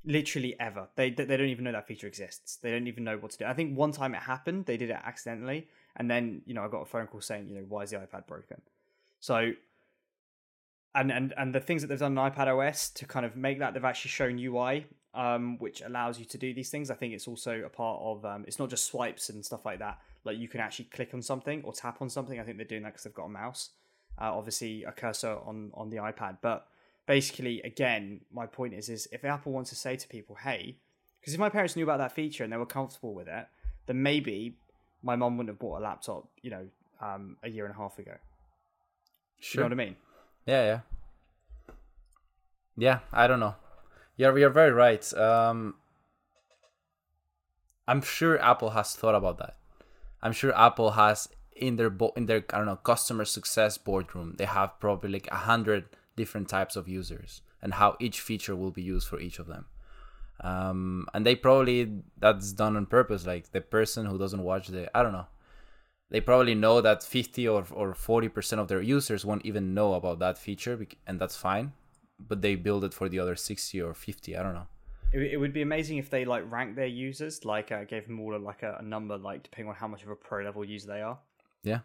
[0.06, 0.90] Literally ever.
[0.96, 2.58] They they don't even know that feature exists.
[2.58, 3.46] They don't even know what to do.
[3.46, 4.66] I think one time it happened.
[4.66, 7.56] They did it accidentally, and then you know I got a phone call saying you
[7.56, 8.62] know why is the iPad broken?
[9.20, 9.52] So.
[10.96, 13.60] And, and and the things that they've done on iPad OS to kind of make
[13.60, 14.88] that they've actually shown UI,
[15.18, 16.92] um, which allows you to do these things.
[16.92, 19.80] I think it's also a part of um, it's not just swipes and stuff like
[19.80, 20.00] that.
[20.24, 22.40] Like you can actually click on something or tap on something.
[22.40, 23.72] I think they're doing that because they've got a mouse,
[24.22, 26.38] uh, obviously a cursor on on the iPad.
[26.42, 26.68] But
[27.08, 30.78] basically, again, my point is is if Apple wants to say to people, hey,
[31.20, 33.48] because if my parents knew about that feature and they were comfortable with it,
[33.88, 34.56] then maybe
[35.02, 36.68] my mom wouldn't have bought a laptop, you know,
[37.02, 38.14] um, a year and a half ago.
[39.40, 39.64] Sure.
[39.64, 39.96] You know what I mean?
[40.46, 40.80] Yeah, yeah.
[42.78, 43.56] Yeah, I don't know.
[44.18, 45.14] You're you're very right.
[45.14, 45.76] Um
[47.88, 49.56] I'm sure Apple has thought about that.
[50.22, 54.36] I'm sure Apple has in their bo- in their I don't know customer success boardroom.
[54.38, 58.72] They have probably like a hundred different types of users and how each feature will
[58.72, 59.66] be used for each of them.
[60.42, 63.26] Um, and they probably that's done on purpose.
[63.26, 65.28] Like the person who doesn't watch the I don't know.
[66.10, 69.94] They probably know that 50 or or 40 percent of their users won't even know
[69.94, 71.74] about that feature, and that's fine.
[72.20, 74.36] But they build it for the other 60 or 50.
[74.36, 74.68] I don't know.
[75.14, 78.20] It, it would be amazing if they like rank their users, like uh, gave them
[78.20, 80.66] all a, like a, a number, like depending on how much of a pro level
[80.66, 81.18] user they are.
[81.64, 81.78] Yeah.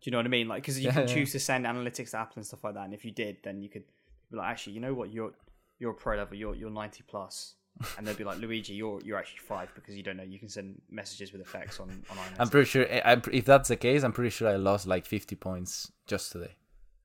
[0.00, 0.48] Do you know what I mean?
[0.48, 1.14] Like, because you Yeah, can yeah.
[1.14, 3.60] choose to send analytics to Apple and stuff like that, and if you did, then
[3.60, 3.84] you could
[4.30, 5.32] be like, actually, you know what, you're
[5.78, 7.56] you're a pro level, you're you're ninety plus,
[7.98, 10.48] and they'll be like, Luigi, you're you're actually five because you don't know you can
[10.48, 12.36] send messages with effects on on iMessage.
[12.38, 12.86] I'm pretty sure.
[12.88, 16.32] eh, I'm, if that's the case, I'm pretty sure I lost like 50 points just
[16.32, 16.54] today.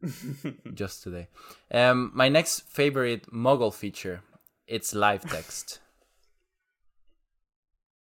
[0.74, 1.28] just today.
[1.72, 4.22] Um, my next favorite Mogul feature,
[4.68, 5.80] it's live text.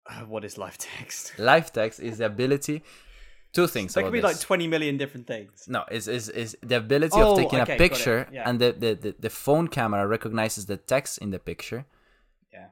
[0.06, 1.32] Uh, what is live text?
[1.38, 2.82] live text is the ability.
[3.54, 3.94] Two things.
[3.94, 4.32] That could be this.
[4.32, 5.64] like twenty million different things.
[5.66, 8.46] No, is is is the ability Oh, of taking okay, a picture yeah.
[8.48, 11.86] and the, the, the, the phone camera recognizes the text in the picture
[12.52, 12.66] Yeah.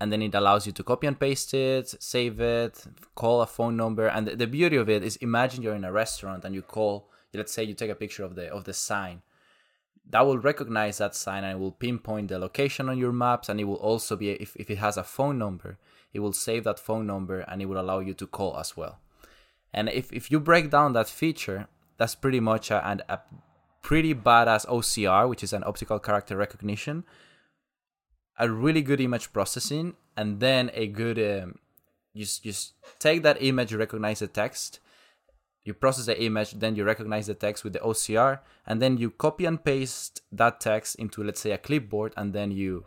[0.00, 2.82] and then it allows you to copy and paste it, save it,
[3.14, 4.06] call a phone number.
[4.06, 7.10] And the, the beauty of it is imagine you're in a restaurant and you call,
[7.34, 9.22] let's say you take a picture of the of the sign.
[10.08, 13.60] That will recognize that sign and it will pinpoint the location on your maps and
[13.60, 15.78] it will also be if, if it has a phone number,
[16.12, 18.98] it will save that phone number and it will allow you to call as well.
[19.72, 23.20] And if, if you break down that feature, that's pretty much a, a
[23.82, 27.04] pretty badass OCR, which is an optical character recognition,
[28.38, 31.58] a really good image processing, and then a good um,
[32.16, 34.80] just just take that image, recognize the text,
[35.64, 39.10] you process the image, then you recognize the text with the OCR, and then you
[39.10, 42.86] copy and paste that text into let's say a clipboard, and then you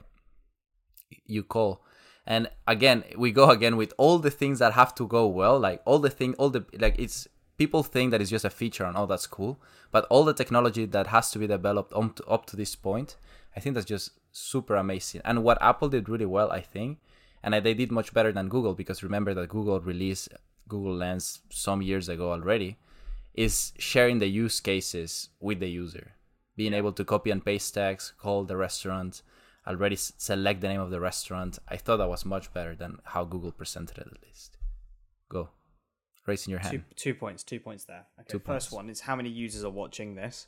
[1.25, 1.83] you call.
[2.25, 5.81] And again, we go again with all the things that have to go well, like
[5.85, 8.97] all the thing, all the like it's people think that it's just a feature and
[8.97, 12.45] all that's cool, but all the technology that has to be developed up to, up
[12.47, 13.15] to this point,
[13.55, 15.21] I think that's just super amazing.
[15.23, 16.99] And what Apple did really well, I think,
[17.43, 20.29] and they did much better than Google because remember that Google released
[20.67, 22.77] Google Lens some years ago already,
[23.33, 26.11] is sharing the use cases with the user,
[26.55, 29.21] being able to copy and paste text, call the restaurant,
[29.67, 31.57] already select the name of the restaurant.
[31.67, 34.57] I thought that was much better than how Google presented it at least.
[35.29, 35.49] Go,
[36.27, 36.83] raising your Two, hand.
[36.95, 37.43] two points.
[37.43, 38.05] Two points there.
[38.19, 38.27] Okay.
[38.29, 38.71] Two first points.
[38.73, 40.47] one is how many users are watching this.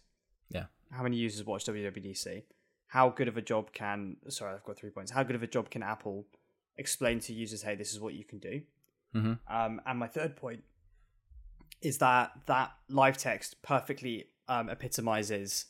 [0.49, 0.65] Yeah.
[0.91, 2.43] How many users watch WWDC?
[2.87, 4.17] How good of a job can?
[4.29, 5.11] Sorry, I've got three points.
[5.11, 6.27] How good of a job can Apple
[6.77, 7.63] explain to users?
[7.63, 8.61] Hey, this is what you can do.
[9.15, 10.63] Hmm Um, and my third point
[11.81, 15.65] is that that live text perfectly um, epitomizes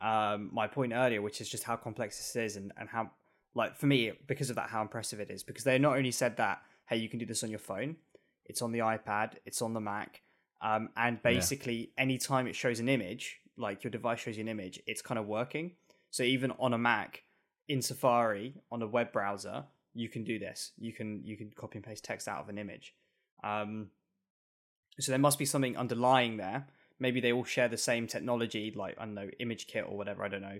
[0.00, 3.10] um, my point earlier, which is just how complex this is and, and how,
[3.54, 5.42] like, for me, because of that, how impressive it is.
[5.42, 7.96] Because they not only said that, hey, you can do this on your phone,
[8.44, 10.22] it's on the iPad, it's on the Mac,
[10.60, 14.80] um, and basically, anytime it shows an image, like your device shows you an image,
[14.86, 15.72] it's kind of working.
[16.10, 17.24] So even on a Mac,
[17.68, 20.72] in Safari, on a web browser, you can do this.
[20.78, 22.94] You can you can copy and paste text out of an image.
[23.42, 23.88] Um,
[25.00, 26.66] so there must be something underlying there.
[26.98, 30.24] Maybe they all share the same technology, like I don't know, Image Kit or whatever.
[30.24, 30.58] I don't know.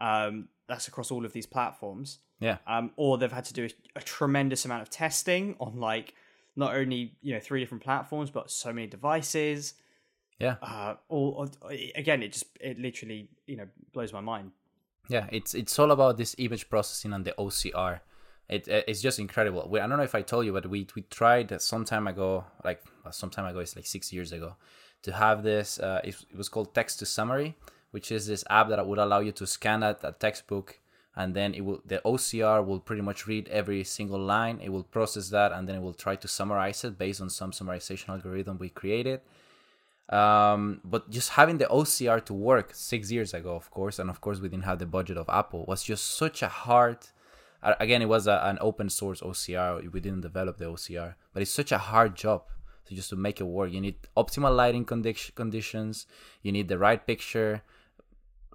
[0.00, 2.18] Um, that's across all of these platforms.
[2.40, 2.58] Yeah.
[2.66, 6.14] Um, or they've had to do a, a tremendous amount of testing on like
[6.54, 9.74] not only you know three different platforms but so many devices.
[10.38, 10.56] Yeah.
[10.60, 11.48] Uh, all
[11.94, 14.52] again, it just it literally you know blows my mind.
[15.08, 18.00] Yeah, it's it's all about this image processing and the OCR.
[18.48, 19.66] It it's just incredible.
[19.70, 22.44] We, I don't know if I told you, but we we tried some time ago,
[22.64, 24.56] like some time ago, it's like six years ago,
[25.02, 25.78] to have this.
[25.78, 27.56] Uh, it, it was called text to summary,
[27.92, 30.78] which is this app that would allow you to scan a, a textbook
[31.14, 34.58] and then it will the OCR will pretty much read every single line.
[34.62, 37.52] It will process that and then it will try to summarize it based on some
[37.52, 39.20] summarization algorithm we created.
[40.08, 44.20] Um, but just having the OCR to work six years ago, of course, and of
[44.20, 46.98] course we didn't have the budget of Apple, was just such a hard.
[47.62, 49.90] Again, it was a, an open source OCR.
[49.92, 52.42] We didn't develop the OCR, but it's such a hard job
[52.86, 53.70] to just to make it work.
[53.72, 56.06] You need optimal lighting condi- conditions.
[56.42, 57.62] You need the right picture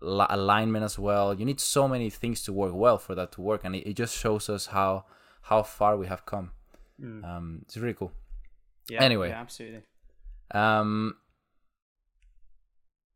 [0.01, 1.33] li- alignment as well.
[1.33, 3.93] You need so many things to work well for that to work, and it, it
[3.93, 5.05] just shows us how
[5.43, 6.51] how far we have come.
[7.23, 8.11] Um, it's really cool.
[8.89, 9.03] Yeah.
[9.03, 9.29] Anyway.
[9.29, 9.83] yeah, absolutely.
[10.51, 11.15] Um,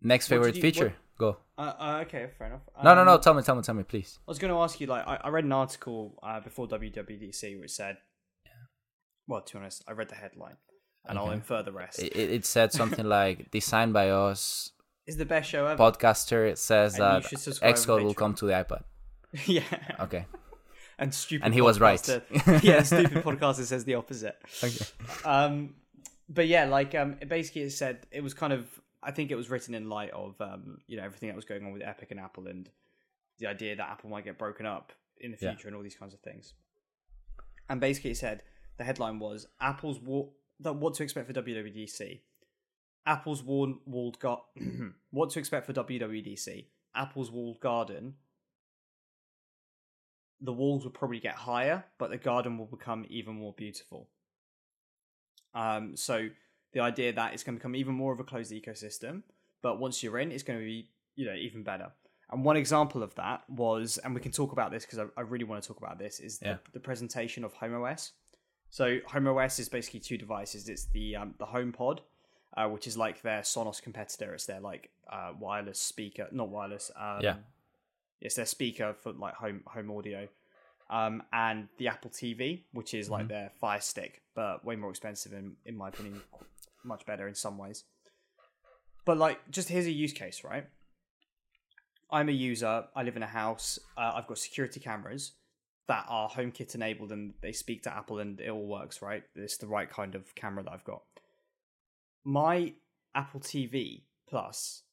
[0.02, 0.94] next favorite you- feature.
[1.62, 2.62] Uh, uh, okay, fair enough.
[2.84, 3.16] No, no, no.
[3.16, 4.18] Um, Tell me, tell me, tell me, please.
[4.28, 7.60] I was going to ask you, like, I, I read an article uh, before WWDC
[7.60, 7.98] which said,
[9.28, 10.56] well, to be honest, I read the headline,
[11.06, 12.00] and I'll infer the rest.
[12.00, 14.72] It, it said something like designed by us.
[15.06, 15.82] Is the best show ever.
[15.82, 18.84] Podcaster it says And that Xcode will come to the iPad.
[19.46, 19.64] yeah.
[20.00, 20.26] Okay.
[21.00, 21.46] And stupid.
[21.46, 22.08] And he was right.
[22.62, 24.38] yeah, stupid podcaster says the opposite.
[24.64, 24.86] Okay.
[25.26, 25.74] Um,
[26.30, 28.68] but yeah, like um, basically it said it was kind of.
[29.04, 31.66] I think it was written in light of um, you know, everything that was going
[31.66, 32.70] on with Epic and Apple, and
[33.40, 35.52] the idea that Apple might get broken up in the Yeah.
[35.52, 36.54] future, and all these kinds of things.
[37.70, 38.44] And basically, it said
[38.78, 42.22] the headline was Apple's war- that what to expect for WWDC.
[43.06, 44.44] Apple's walled, walled gar-
[45.12, 46.68] what to expect for WWDC.
[46.94, 48.16] Apple's walled garden.
[50.40, 54.10] The walls will probably get higher, but the garden will become even more beautiful.
[55.54, 56.30] Um, so
[56.74, 59.24] the idea that it's going to become even more of a closed ecosystem,
[59.62, 61.92] but once you're in, it's going to be you know even better.
[62.32, 65.22] And one example of that was, and we can talk about this because I, I,
[65.22, 66.58] really want to talk about this, is the, Yeah.
[66.72, 68.14] the presentation of Home OS.
[68.70, 70.70] So Home OS is basically two devices.
[70.70, 72.00] It's the um, the HomePod,
[72.56, 74.34] uh, which is like their Sonos competitor.
[74.34, 76.90] It's their like uh, wireless speaker, not wireless.
[76.96, 77.36] Um, Yeah.
[78.22, 80.28] It's their speaker for like home home audio.
[80.90, 85.32] Um, and the Apple TV, which is like their Fire Stick, but way more expensive
[85.32, 86.22] and, in my opinion,
[86.84, 87.84] much better in some ways.
[89.06, 90.68] But like, just here's a use case, right?
[92.12, 92.86] I'm a user.
[92.96, 93.80] I live in a house.
[93.98, 95.34] Uh, I've got security cameras
[95.88, 99.02] that are HomeKit enabled, and they speak to Apple, and it all works.
[99.02, 99.24] Right?
[99.36, 101.04] It's the right kind of camera that I've got.
[102.24, 102.74] My
[103.16, 104.84] Apple TV Plus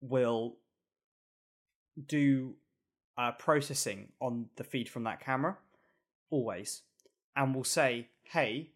[0.00, 0.56] will
[2.06, 2.54] do
[3.16, 5.56] uh, processing on the feed from that camera
[6.30, 6.82] always,
[7.34, 8.72] and will say, "Hey,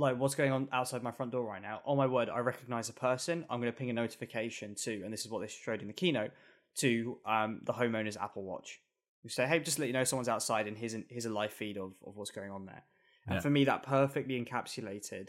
[0.00, 1.80] like what's going on outside my front door right now?
[1.86, 3.44] Oh my word, I recognize a person.
[3.50, 5.92] I'm going to ping a notification to, and this is what they showed in the
[5.92, 6.32] keynote
[6.76, 8.80] to um, the homeowner's Apple Watch.
[9.22, 11.52] You say, hey, just let you know someone's outside, and here's an, here's a live
[11.52, 12.82] feed of, of what's going on there.
[13.28, 15.28] And for me, that perfectly encapsulated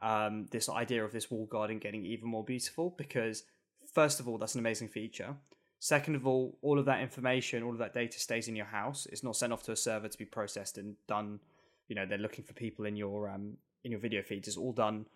[0.00, 3.44] um, this idea of this wall garden getting even more beautiful because,
[3.92, 5.36] first of all, that's an amazing feature.
[5.78, 9.06] Second of all, all of that information, all of that data stays in your house.
[9.12, 11.38] It's not sent off to a server to be processed and done.
[11.86, 14.48] You know, they're looking for people in your um, in your video feeds.
[14.48, 15.06] It's all done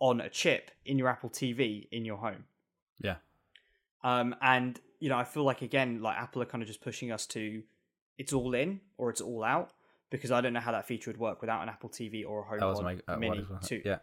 [0.00, 2.44] on a chip in your Apple TV in your home.
[3.00, 3.16] Yeah.
[4.04, 7.12] Um, and you know, I feel like again, like Apple are kind of just pushing
[7.12, 7.62] us to
[8.16, 9.72] it's all in or it's all out
[10.10, 12.58] because I don't know how that feature would work without an Apple TV or a
[12.58, 13.98] That was HomePod my uh, Mini is- to, yeah.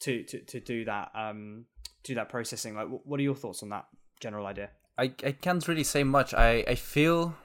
[0.00, 1.66] to to to do that um
[2.02, 2.74] do that processing.
[2.74, 3.86] Like, what are your thoughts on that
[4.20, 4.70] general idea?
[4.96, 6.34] I, I can't really say much.
[6.34, 7.36] I, I feel,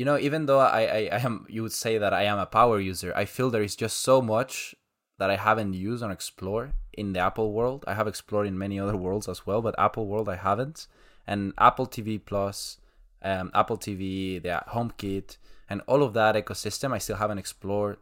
[0.00, 2.46] you know, even though I, I, I am, you would say that I am a
[2.46, 4.74] power user, I feel there is just so much
[5.18, 7.84] that I haven't used or explored in the Apple world.
[7.86, 10.86] I have explored in many other worlds as well, but Apple world I haven't.
[11.26, 12.78] And Apple TV Plus,
[13.20, 15.36] um, Apple TV, the HomeKit,
[15.68, 17.98] and all of that ecosystem, I still haven't explored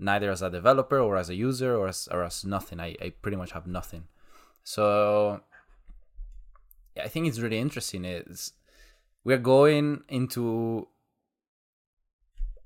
[0.00, 2.80] neither as a developer or as a user or as, or as nothing.
[2.80, 4.08] I, I pretty much have nothing.
[4.64, 5.42] So
[7.00, 8.04] I think it's really interesting.
[8.04, 8.52] Is
[9.22, 10.88] we're going into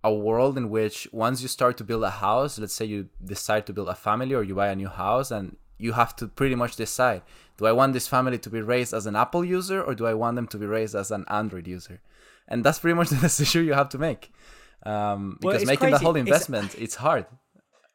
[0.05, 3.67] a world in which once you start to build a house, let's say you decide
[3.67, 6.55] to build a family or you buy a new house, and you have to pretty
[6.55, 7.23] much decide:
[7.57, 10.14] do I want this family to be raised as an Apple user or do I
[10.14, 12.01] want them to be raised as an Android user?
[12.47, 14.31] And that's pretty much the decision you have to make.
[14.85, 16.05] Um, because it's making the crazy.
[16.05, 17.27] whole It's- investment, it's hard.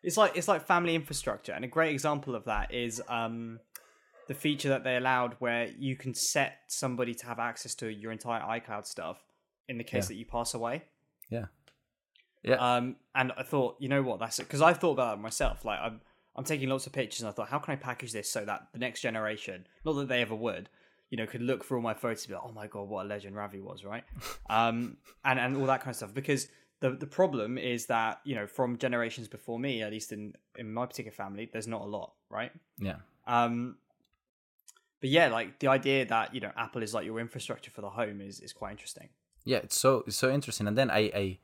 [0.01, 3.59] It's like it's like family infrastructure, and a great example of that is um,
[4.29, 8.11] the feature that they allowed where you can set somebody to have access to your
[8.13, 9.17] entire iCloud stuff
[9.67, 10.07] in the case Yeah.
[10.07, 10.83] that you pass away.
[11.29, 11.45] Yeah.
[12.43, 12.55] Yeah.
[12.55, 15.65] Um, and I thought, you know what, that's it because I thought about that myself.
[15.65, 16.01] Like I'm,
[16.35, 18.67] I'm taking lots of pictures, and I thought, how can I package this so that
[18.73, 20.69] the next generation, not that they ever would,
[21.09, 23.05] you know, could look for all my photos and be like, oh my god, what
[23.05, 24.03] a legend Ravi was, right?
[24.49, 26.13] um, and and all that kind of stuff.
[26.13, 26.47] Because
[26.79, 30.73] the the problem is that you know, from generations before me, at least in in
[30.73, 32.51] my particular family, there's not a lot, right?
[32.77, 32.97] yeah.
[33.27, 33.75] Um,
[35.01, 37.89] but yeah, like the idea that you know Apple is like your infrastructure for the
[37.89, 39.09] home is is quite interesting.
[39.45, 41.37] yeah it's so it's so interesting and then i i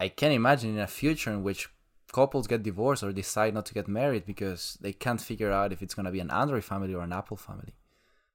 [0.00, 1.68] i can imagine in a future in which
[2.12, 5.82] couples get divorced or decide not to get married because they can't figure out if
[5.82, 7.74] it's going to be an android family or an apple family.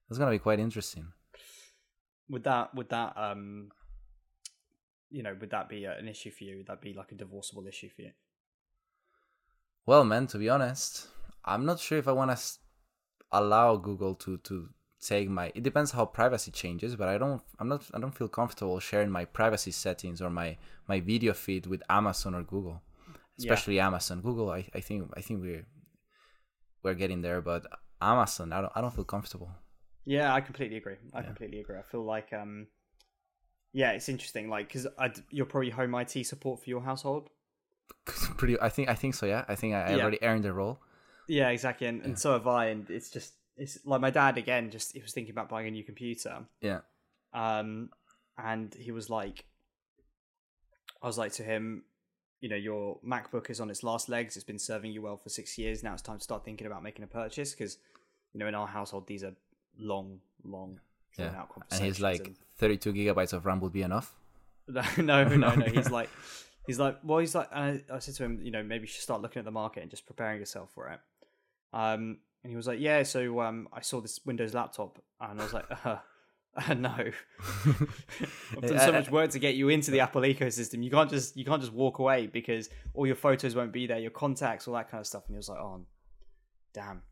[0.08, 1.14] That's going to be quite interesting.
[2.30, 3.72] Would that would that um
[5.10, 6.58] you know would that be an issue for you?
[6.58, 8.12] Would that be like a divorceable issue for you?
[9.86, 11.08] Well man to be honest
[11.46, 12.60] i'm not sure if i want to s-
[13.32, 14.70] allow google to to
[15.02, 18.28] take my it depends how privacy changes but i don't i'm not i don't feel
[18.28, 20.58] comfortable sharing my privacy settings or my
[20.88, 22.82] my video feed with amazon or google.
[23.38, 23.54] Yeah.
[23.54, 24.20] especially amazon.
[24.22, 25.66] Google i, I think i think we're
[26.84, 27.66] we're getting there but
[28.02, 29.50] amazon i don't i don't feel comfortable.
[30.06, 30.98] Yeah i completely agree.
[31.14, 31.26] I Yeah.
[31.28, 31.78] completely agree.
[31.78, 32.68] I feel like um
[33.72, 34.88] yeah it's interesting like because
[35.30, 37.30] you're probably home it support for your household.
[38.38, 39.46] Pretty i think i think so yeah.
[39.48, 40.02] I think i, I Yeah.
[40.02, 40.80] already earned the role.
[41.28, 44.72] Yeah exactly and, and so have i and it's just it's like my dad again
[44.72, 46.40] just he was thinking about buying a new computer.
[46.62, 46.80] Yeah.
[47.34, 47.90] Um
[48.38, 49.44] and he was like
[51.04, 51.84] i was like to him
[52.42, 54.36] you know your macbook is on its last legs.
[54.36, 55.84] It's been serving you well for six years.
[55.84, 57.52] Now it's time to start thinking about making a purchase.
[57.54, 57.78] Because
[58.34, 59.34] you know in our household these are
[59.78, 60.80] long long
[61.16, 61.40] drawn yeah.
[61.40, 64.16] out and he's conversations like 32 gigabytes of ram would be enough?
[64.68, 65.56] No no no.
[65.56, 65.66] No.
[65.66, 66.10] He's like
[66.68, 68.88] he's like well he's like and I, I said to him you know maybe you
[68.88, 71.00] should start looking at the market and just preparing yourself for it.
[71.74, 75.44] Um and he was like yeah so um i saw this windows laptop and i
[75.44, 75.98] was like uh,
[76.56, 80.84] uh no I've done so much work to get you into the Apple ecosystem.
[80.84, 84.00] You can't just you can't just walk away because all your photos won't be there,
[84.00, 85.24] your contacts, all that kind of stuff.
[85.28, 85.86] And he was like, "Oh,
[86.74, 87.04] damn."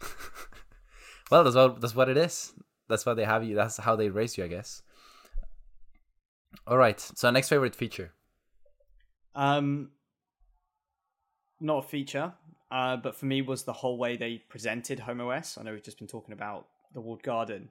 [1.30, 2.52] well that's what that's what it is
[2.88, 3.54] that's why they have you.
[3.54, 4.82] That's how they raise you, I guess.
[6.66, 7.00] All right.
[7.00, 8.12] So next favorite feature.
[9.34, 9.90] Um,
[11.60, 12.32] not a feature,
[12.74, 15.56] uh, but for me was the whole way they presented Home OS.
[15.56, 17.68] I know we've just been talking about the walled garden,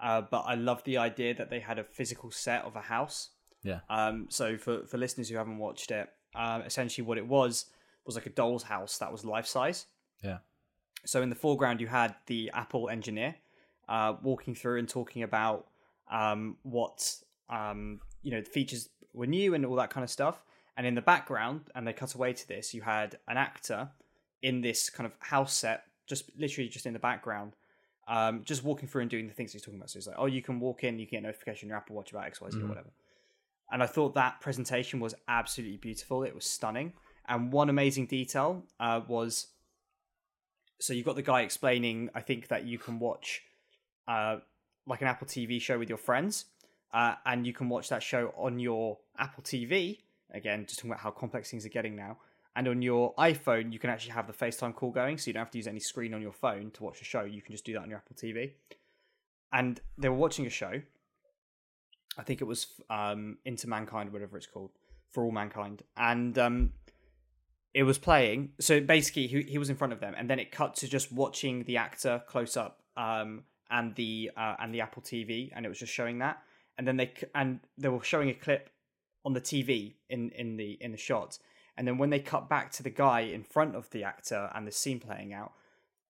[0.00, 3.28] uh, but I love the idea that they had a physical set of a house.
[3.62, 3.78] Yeah.
[3.88, 7.66] Um, so for for listeners who haven't watched it, uh, essentially what it was
[8.04, 9.86] was like a doll's house that was life size.
[10.20, 10.38] Yeah.
[11.06, 13.36] So in the foreground, you had the Apple engineer
[13.88, 15.68] uh, walking through and talking about
[16.10, 17.14] um, what
[17.48, 20.42] um, you know features were new and all that kind of stuff.
[20.76, 23.90] And in the background, and they cut away to this, you had an actor
[24.42, 27.54] in this kind of house set, just literally just in the background,
[28.08, 29.90] um, just walking through and doing the things he's talking about.
[29.90, 31.78] So it's like, oh, you can walk in, you can get a notification on your
[31.78, 32.90] Apple Watch about X, Y, Z, or whatever.
[33.72, 36.24] And I thought that presentation was absolutely beautiful.
[36.24, 36.92] It was stunning.
[37.28, 39.48] And one amazing detail uh, was
[40.80, 43.42] so you've got the guy explaining, I think, that you can watch
[44.08, 44.38] uh,
[44.86, 46.46] like an Apple TV show with your friends,
[46.92, 49.98] uh, and you can watch that show on your Apple TV.
[50.32, 52.16] Again, just talking about how complex things are getting now.
[52.56, 55.42] And on your iPhone, you can actually have the FaceTime call going, so you don't
[55.42, 57.22] have to use any screen on your phone to watch a show.
[57.22, 58.52] You can just do that on your Apple TV.
[59.52, 60.80] And they were watching a show.
[62.18, 64.70] I think it was um, Into Mankind, whatever it's called,
[65.10, 66.72] for all mankind, and um,
[67.72, 68.50] it was playing.
[68.60, 71.12] So basically, he, he was in front of them, and then it cut to just
[71.12, 75.68] watching the actor close up, um, and the uh, and the Apple TV, and it
[75.68, 76.42] was just showing that.
[76.78, 78.70] And then they and they were showing a clip
[79.24, 81.38] on the TV in in the in the shot,
[81.76, 84.66] and then when they cut back to the guy in front of the actor and
[84.66, 85.52] the scene playing out,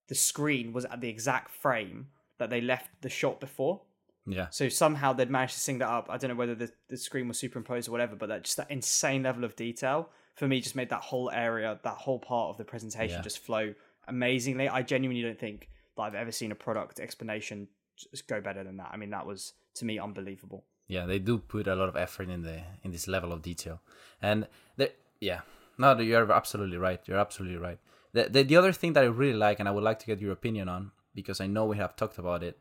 [0.09, 2.09] the screen was at the exact frame
[2.39, 3.83] that they left the shot before.
[4.27, 4.49] Yeah.
[4.51, 6.07] So somehow they'd managed to sing that up.
[6.11, 8.71] I don't know whether the, the screen was superimposed or whatever, but that just that
[8.71, 12.57] insane level of detail for me just made that whole area, that whole part of
[12.57, 13.23] the presentation Yeah.
[13.23, 13.75] just flow
[14.09, 14.69] amazingly.
[14.69, 18.77] I genuinely don't think that I've ever seen a product explanation just go better than
[18.79, 18.91] that.
[18.93, 20.65] I mean, that was to me unbelievable.
[20.87, 23.81] Yeah, they do put a lot of effort in the in this level of detail,
[24.21, 24.91] and the
[25.21, 25.41] yeah,
[25.79, 27.01] no, you're absolutely right.
[27.07, 27.79] You're absolutely right.
[28.13, 30.21] The, the the other thing that I really like, and I would like to get
[30.21, 32.59] your opinion on, because I know we have talked about it,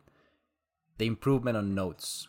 [0.97, 2.27] the improvement on notes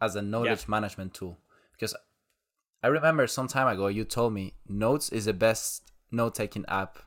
[0.00, 1.38] as a knowledge management tool.
[1.72, 1.94] Because
[2.82, 6.98] I remember some time ago you told me Notes is the best note taking app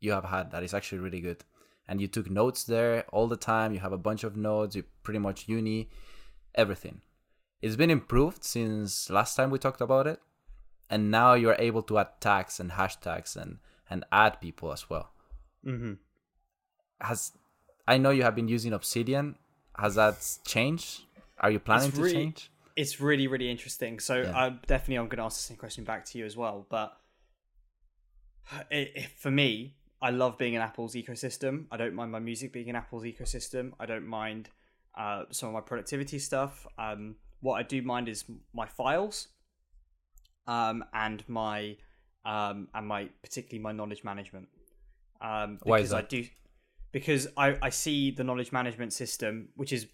[0.00, 0.50] you have had.
[0.52, 1.44] That is actually really good.
[1.88, 3.72] And you took notes there all the time.
[3.72, 4.76] You have a bunch of notes.
[4.76, 5.88] You pretty much uni,
[6.54, 7.00] everything.
[7.62, 10.20] It's been improved since last time we talked about it.
[10.90, 13.58] And now you're able to add tags and hashtags and,
[13.90, 15.10] and add people as well.
[15.66, 15.94] Mm-hmm.
[17.00, 17.32] Has
[17.86, 19.36] I know you have been using Obsidian.
[19.76, 21.02] Has that changed?
[21.40, 22.50] Are you planning to change?
[22.76, 23.98] It's really, really interesting.
[23.98, 24.38] So Yeah.
[24.38, 26.66] uh, definitely, I'm going to ask the same question back to you as well.
[26.68, 26.96] But
[28.70, 31.66] it, it, for me, I love being in Apple's ecosystem.
[31.70, 33.72] I don't mind my music being in Apple's ecosystem.
[33.80, 34.50] I don't mind
[34.96, 36.66] uh, some of my productivity stuff.
[36.78, 39.28] Um, what I do mind is my files,
[40.48, 41.76] um, and my
[42.24, 44.48] um, and my particularly my knowledge management.
[45.20, 46.08] Um, Why is because I that?
[46.08, 46.24] do
[46.90, 49.86] because I, I see the knowledge management system, which is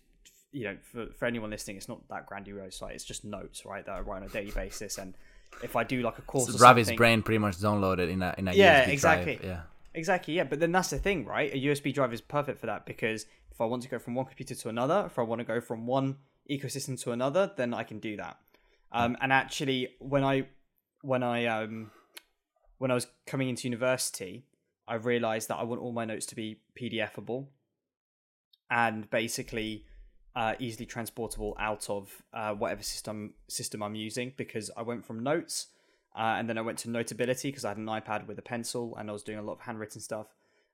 [0.52, 2.80] you know for, for anyone listening, it's not that grandiose.
[2.80, 3.84] Like it's just notes, right?
[3.84, 5.14] That I write on a daily basis, and
[5.62, 8.48] if I do like a course, or Ravi's brain pretty much downloaded in a in
[8.48, 9.36] a Yeah, USB exactly.
[9.36, 9.46] drive.
[9.46, 9.60] Yeah.
[9.96, 10.42] Exactly, yeah.
[10.42, 11.54] But then that's the thing, right?
[11.54, 14.26] A USB drive is perfect for that because if I want to go from one
[14.26, 16.16] computer to another, if I want to go from one
[16.50, 18.38] ecosystem to another, then I can do that.
[18.94, 20.46] Um, and actually, when I
[21.02, 21.90] when I um,
[22.78, 24.46] when I was coming into university,
[24.88, 27.46] I realized that I want all my notes to be PDFable
[28.70, 29.84] and basically
[30.36, 35.22] uh, easily transportable out of uh, whatever system system I'm using because I went from
[35.22, 35.66] notes
[36.16, 38.96] uh, and then I went to Notability because I had an iPad with a pencil
[38.96, 40.28] and I was doing a lot of handwritten stuff.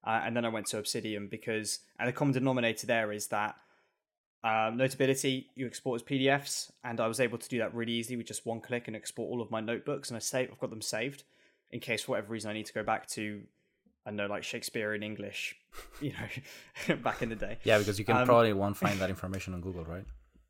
[0.05, 3.57] Uh, and then I went to Obsidian because, and the common denominator there is that
[4.43, 8.17] um, Notability you export as PDFs, and I was able to do that really easily
[8.17, 10.71] with just one click and export all of my notebooks, and I save, I've got
[10.71, 11.25] them saved
[11.71, 13.43] in case for whatever reason I need to go back to,
[14.07, 15.57] I know, like Shakespeare in English,
[16.01, 16.13] you
[16.89, 17.59] know, back in the day.
[17.65, 20.05] Yeah, because you can Um, probably won't find that information on Google, right?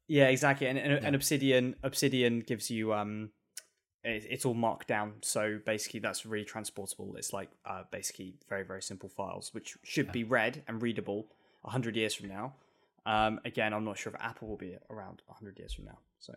[0.07, 0.67] Yeah, exactly.
[0.67, 3.31] And, and, and Obsidian Obsidian gives you um
[4.03, 5.13] it, it's all Markdown.
[5.23, 7.15] So basically that's really transportable.
[7.17, 11.29] It's like uh basically very very simple files which should be read and readable
[11.63, 12.55] 100 years from now.
[13.15, 15.99] Um again, I'm not sure if Apple will be around 100 years from now.
[16.27, 16.33] So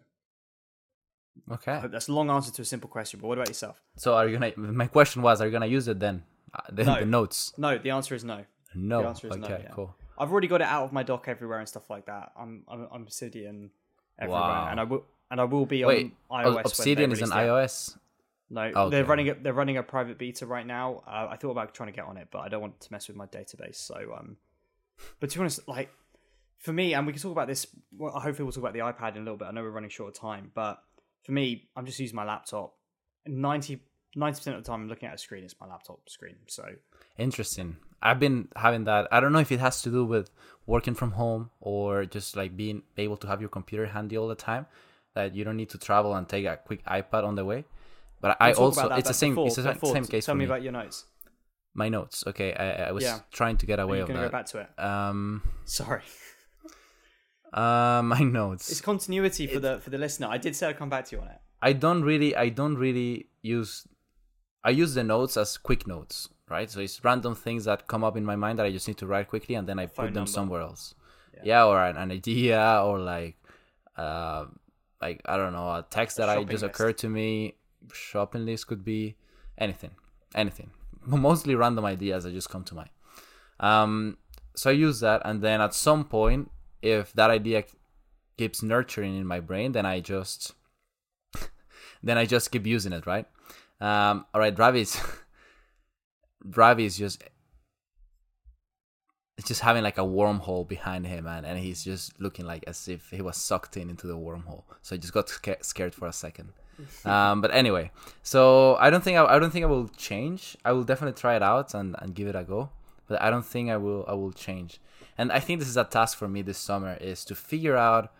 [1.51, 1.81] Okay.
[1.91, 3.81] that's a long answer to a simple question, but what about yourself?
[3.97, 4.53] So are you gonna?
[4.57, 6.23] My question was, are you gonna use it then?
[6.53, 6.99] Uh, the, No.
[6.99, 7.53] the notes.
[7.57, 8.45] No, the answer is no.
[8.75, 9.01] No.
[9.01, 9.69] The answer is no, yeah.
[9.71, 9.95] Cool.
[10.19, 12.31] I've already got it out of my dock everywhere and stuff like that.
[12.37, 13.71] I'm I'm, I'm Obsidian
[14.19, 14.67] everywhere Wow.
[14.69, 16.65] and I will and I will be Wait, on iOS.
[16.65, 17.97] Obsidian is an iOS.
[18.51, 18.89] No, Okay.
[18.91, 21.01] they're running a, they're running a private beta right now.
[21.07, 23.07] Uh, I thought about trying to get on it, but I don't want to mess
[23.07, 23.77] with my database.
[23.77, 24.37] So, um,
[25.19, 25.89] but to be honest, like
[26.63, 27.67] for me, and we can talk about this.
[27.95, 29.45] Well, hopefully, we'll talk about the iPad in a little bit.
[29.49, 30.81] I know we're running short of time, but
[31.25, 32.73] for me, I'm just using my laptop.
[33.25, 33.81] 90
[34.15, 35.43] percent of the time, I'm looking at a screen.
[35.43, 36.35] It's my laptop screen.
[36.47, 36.63] So
[37.17, 37.77] Interesting.
[38.01, 39.07] I've been having that.
[39.11, 40.29] I don't know if it has to do with
[40.65, 44.35] working from home or just like being able to have your computer handy all the
[44.35, 44.65] time,
[45.15, 47.63] that you don't need to travel and take a quick iPad on the way.
[48.21, 50.39] But I We'll also it's the same before- it's the before, same case Tell for
[50.39, 51.05] me about your notes.
[51.73, 52.23] My notes.
[52.27, 53.19] Okay, I, I was Yeah.
[53.31, 54.31] trying to get away of going to go that.
[54.31, 54.79] back to it?
[54.79, 56.03] Um, Sorry,
[57.53, 58.69] uh, my notes.
[58.71, 60.27] it's continuity for the for the listener.
[60.29, 61.39] I did say I'd come back to you on it.
[61.61, 63.87] I don't really I don't really use
[64.63, 66.69] I use the notes as quick notes, right?
[66.69, 69.07] So it's random things that come up in my mind that I just need to
[69.07, 70.31] write quickly and then I Phone put them number.
[70.31, 70.95] somewhere else.
[71.35, 71.41] Yeah.
[71.45, 73.37] Yeah, or an, an idea or like
[73.97, 74.45] uh
[75.01, 76.63] like I don't know, a text that I just list.
[76.63, 77.55] occurred to me.
[77.93, 79.15] Shopping list could be
[79.57, 79.91] anything.
[80.33, 80.71] Anything.
[81.05, 82.89] Mostly random ideas that just come to mind.
[83.59, 84.17] Um
[84.55, 86.49] so I use that and then at some point
[86.83, 87.63] if that idea
[88.37, 90.53] keeps nurturing in my brain, then I just
[92.03, 93.25] then I just keep using it, right?
[93.79, 95.01] Um, all right, Ravi's
[96.43, 97.23] Ravi is just
[99.37, 102.87] it's just having like a wormhole behind him, man, and he's just looking like as
[102.87, 104.63] if he was sucked in into the wormhole.
[104.81, 106.53] So I just got sca- scared for a second.
[107.05, 107.91] um, but anyway,
[108.23, 110.57] so I don't think I, I don't think I will change.
[110.65, 112.69] I will definitely try it out and, and give it a go,
[113.07, 114.79] but I don't think I will I will change.
[115.17, 118.11] And I think this is a task for me this summer is to figure out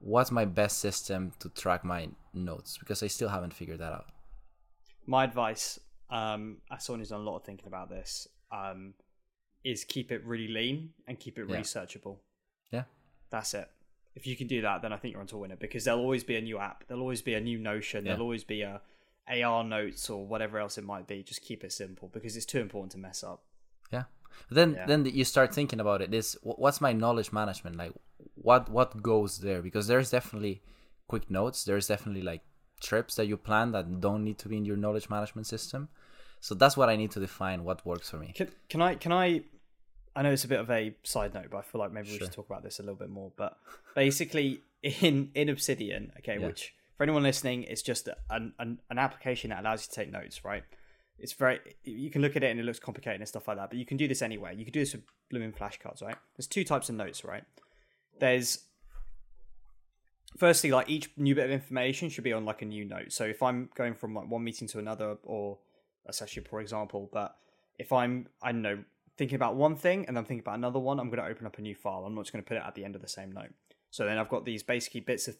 [0.00, 4.06] what's my best system to track my notes because I still haven't figured that out.
[5.06, 5.78] My advice,
[6.10, 8.94] um, as someone who's done a lot of thinking about this, um,
[9.62, 11.56] is keep it really lean and keep it Yeah.
[11.60, 12.18] researchable.
[12.70, 12.84] Yeah.
[13.30, 13.70] That's it.
[14.14, 16.00] If you can do that, then I think you're on to win it because there'll
[16.00, 16.84] always be a new app.
[16.88, 18.04] There'll always be a new Notion.
[18.04, 18.12] Yeah.
[18.12, 18.80] There'll always be a
[19.28, 21.22] AR notes or whatever else it might be.
[21.22, 23.44] Just keep it simple because it's too important to mess up.
[24.50, 24.86] Then Yeah.
[24.86, 26.12] then you start thinking about it.
[26.14, 27.92] Is what's my knowledge management like?
[28.34, 29.62] What what goes there?
[29.62, 30.62] Because there's definitely
[31.08, 31.64] quick notes.
[31.64, 32.42] There's definitely like
[32.80, 35.88] trips that you plan that don't need to be in your knowledge management system.
[36.40, 37.64] So that's what I need to define.
[37.64, 38.32] What works for me.
[38.34, 38.94] Can, can I?
[38.94, 39.42] Can I?
[40.16, 42.18] I know it's a bit of a side note, but I feel like maybe we
[42.18, 43.30] should talk about this a little bit more.
[43.36, 43.58] But
[43.94, 46.46] basically, in in Obsidian, okay, Yeah.
[46.46, 50.10] which for anyone listening, it's just an, an an application that allows you to take
[50.10, 50.64] notes, right?
[51.20, 53.70] It's very you can look at it and it looks complicated and stuff like that,
[53.70, 54.54] but you can do this anyway.
[54.56, 56.16] You can do this with blooming flashcards, right?
[56.36, 57.44] There's two types of notes, right?
[58.18, 58.64] There's
[60.36, 63.12] firstly like each new bit of information should be on like a new note.
[63.12, 65.58] So if I'm going from like one meeting to another, or
[66.06, 67.36] a session, for example, but
[67.78, 68.78] if I'm I don't know
[69.16, 71.58] thinking about one thing and then thinking about another one, I'm going to open up
[71.58, 72.04] a new file.
[72.06, 73.52] I'm not just going to put it at the end of the same note.
[73.90, 75.36] So then I've got these basically bits of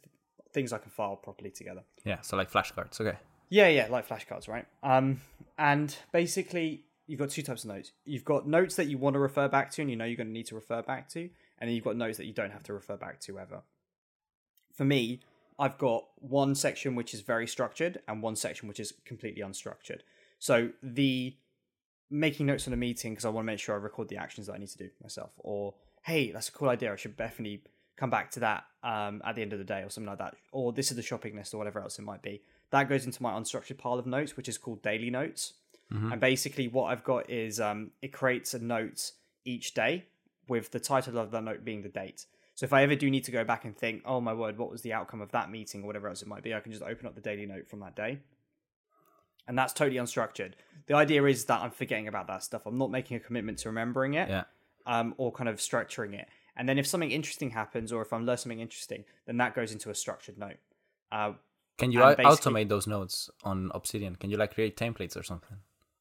[0.53, 1.83] things I can file properly together.
[2.05, 2.21] Yeah.
[2.21, 3.01] So like flashcards.
[3.01, 3.17] Okay.
[3.49, 4.67] Yeah, yeah, like flashcards, right?
[4.83, 5.21] Um,
[5.61, 7.93] and basically, you've got two types of notes.
[8.07, 10.29] You've got notes that you want to refer back to, and you know you're going
[10.29, 12.63] to need to refer back to, and then you've got notes that you don't have
[12.65, 13.61] to refer back to ever.
[14.75, 15.21] For me,
[15.59, 20.01] I've got one section which is very structured and one section which is completely unstructured.
[20.39, 21.37] So the
[22.09, 24.47] making notes on a meeting because I want to make sure I record the actions
[24.47, 26.91] that I need to do myself, or hey, that's a cool idea.
[26.91, 27.65] I should definitely
[27.99, 30.37] come back to that um, at the end of the day, or something like that.
[30.53, 32.41] Or this is the shopping list, or whatever else it might be.
[32.71, 35.55] That goes into my unstructured pile of notes, which is called daily notes.
[36.13, 39.11] And basically, what I've got is um, it creates a note
[39.45, 40.05] each day
[40.47, 42.27] with the title of that note being the date.
[42.55, 44.71] So if I ever do need to go back and think, oh my word, what
[44.71, 46.85] was the outcome of that meeting or whatever else it might be, I can just
[46.85, 48.21] open up the daily note from that day.
[49.49, 50.53] And that's totally unstructured.
[50.87, 52.67] The idea is that I'm forgetting about that stuff.
[52.67, 54.45] I'm not making a commitment to remembering it Yeah.
[54.87, 56.29] um, or kind of structuring it.
[56.57, 59.73] And then if something interesting happens or if I'm learning something interesting, then that goes
[59.73, 60.59] into a structured note.
[61.11, 61.33] Uh,
[61.81, 64.15] Can you And au- basically- automate those notes on Obsidian?
[64.17, 65.57] Can you like create templates or something?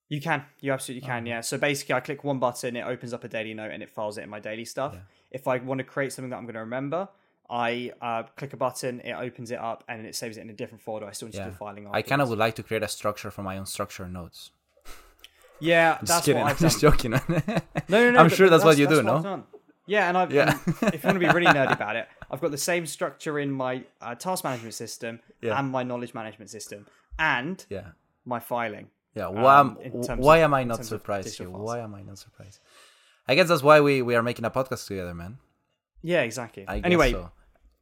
[0.09, 0.43] You can.
[0.59, 1.25] You absolutely can.
[1.25, 1.41] Yeah.
[1.41, 4.17] So basically, I click one button, it opens up a daily note, and it files
[4.17, 4.95] it in my daily stuff.
[5.31, 7.07] If I want to create something that I'm going to remember,
[7.47, 10.53] I uh, click a button, it opens it up, and it saves it in a
[10.53, 11.05] different folder.
[11.07, 11.87] I still need to do filing.
[11.91, 14.51] I kind of would like to create a structure for my own structure notes.
[15.61, 16.41] Yeah, Just that's kidding.
[16.41, 17.11] what I'm just joking.
[17.89, 18.19] No, no, no.
[18.19, 19.43] I'm sure that's what you do, I've no?
[19.87, 20.31] Yeah, and I've.
[20.31, 20.57] Yeah.
[20.81, 23.39] and if you want to be really nerdy about it, I've got the same structure
[23.39, 25.57] in my uh, task management system Yeah.
[25.59, 26.85] and my knowledge management system
[27.17, 27.89] and yeah.
[28.25, 28.87] my filing.
[29.15, 31.49] Yeah, why, um, am- in w- terms why of- am I not surprised here?
[31.49, 32.59] Why am I not surprised?
[33.27, 35.37] I guess that's why we, we are making a podcast together, man.
[36.01, 36.65] Yeah, exactly.
[36.67, 37.31] I anyway, so.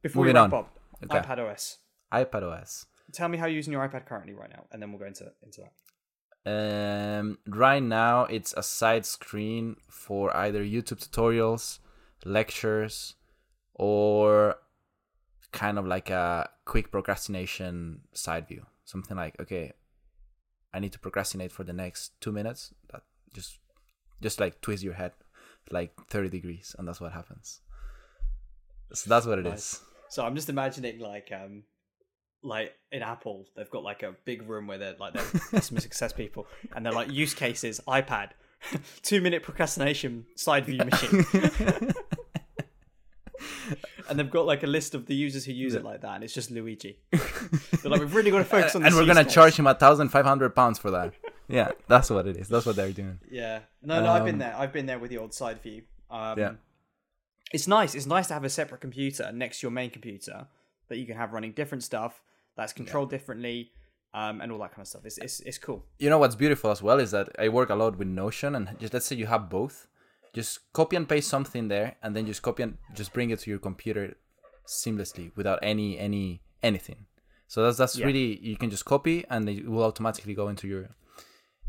[0.02, 0.58] before we Moving wrap on.
[0.60, 1.18] up, Okay.
[1.20, 1.78] iPad OS.
[2.12, 2.86] iPad OS.
[3.12, 5.30] Tell me how you're using your iPad currently right now, and then we'll go into
[5.42, 5.72] into that.
[7.20, 11.78] Um, right now, it's a side screen for either YouTube tutorials,
[12.24, 13.14] lectures,
[13.78, 14.56] or
[15.52, 18.66] kind of like a quick procrastination side view.
[18.84, 19.72] Something like, okay,
[20.74, 22.74] I need to procrastinate for the next two minutes.
[22.92, 23.02] That
[23.32, 23.58] just,
[24.20, 25.12] just like twist your head
[25.70, 27.60] like thirty degrees, and that's what happens.
[28.92, 29.80] So that's what it is.
[30.08, 31.64] So I'm just imagining like um
[32.42, 36.12] like in Apple, they've got like a big room where they're like they're customer success
[36.12, 38.30] people, and they're like use cases, iPad,
[39.02, 41.24] two minute procrastination side view machine,
[44.08, 46.24] and they've got like a list of the users who use it like that, and
[46.24, 46.98] it's just Luigi.
[47.12, 48.92] They're like, we've really got to focus on this.
[48.92, 51.14] and we're gonna charge him a thousand five hundred pounds for that.
[51.48, 52.48] Yeah, that's what it is.
[52.48, 53.18] That's what they're doing.
[53.30, 54.54] Yeah, no, no, I've been Um, there.
[54.56, 55.82] I've been there with the old side view.
[56.10, 56.52] Um, Yeah.
[57.52, 57.94] it's nice.
[57.94, 60.46] It's nice to have a separate computer next to your main computer
[60.88, 62.22] that you can have running different stuff
[62.56, 63.70] that's controlled differently,
[64.14, 65.02] um, and all that kind of stuff.
[65.04, 65.84] It's it's it's cool.
[65.98, 68.78] You know what's beautiful as well is that I work a lot with Notion, and
[68.78, 69.86] just let's say you have both,
[70.34, 73.50] just copy and paste something there, and then just copy and just bring it to
[73.50, 74.16] your computer
[74.66, 77.06] seamlessly without any any anything.
[77.46, 78.06] So that's that's Yeah.
[78.06, 80.90] really you can just copy and it will automatically go into your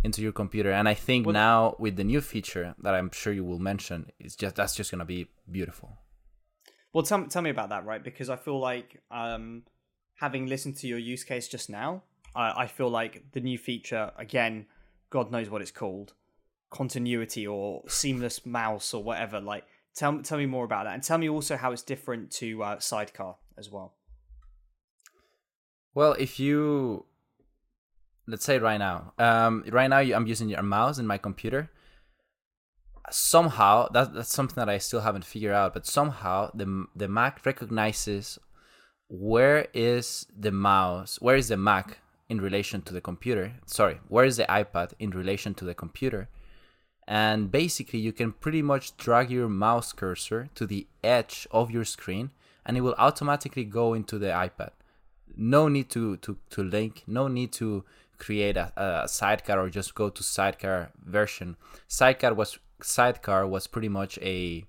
[0.03, 0.71] into your computer.
[0.71, 4.35] And I think now with the new feature that I'm sure you will mention, it's
[4.35, 5.97] just that's just gonna be beautiful.
[6.93, 8.03] Well, tell tell me about that, right?
[8.03, 9.63] Because I feel like um,
[10.15, 12.03] having listened to your use case just now,
[12.35, 14.65] I, I feel like the new feature again,
[15.09, 16.13] God knows what it's called,
[16.69, 19.39] continuity or seamless mouse or whatever.
[19.39, 19.65] Like,
[19.95, 22.79] tell tell me more about that, and tell me also how it's different to uh,
[22.79, 23.95] Sidecar as well.
[25.93, 27.05] Well, if you
[28.27, 31.69] let's say right now, um, right now I'm using your mouse in my computer.
[33.09, 37.45] Somehow that that's something that I still haven't figured out, but somehow the the Mac
[37.45, 38.37] recognizes
[39.09, 41.97] where is the mouse, where is the Mac
[42.29, 43.53] in relation to the computer.
[43.65, 46.29] Sorry, where is the iPad in relation to the computer?
[47.09, 51.83] And basically, you can pretty much drag your mouse cursor to the edge of your
[51.83, 52.29] screen,
[52.63, 54.69] and it will automatically go into the iPad.
[55.35, 57.83] No need to to to link no need to
[58.19, 61.57] create a, a sidecar or just go to sidecar version.
[61.87, 64.65] Sidecar was sidecar was pretty much a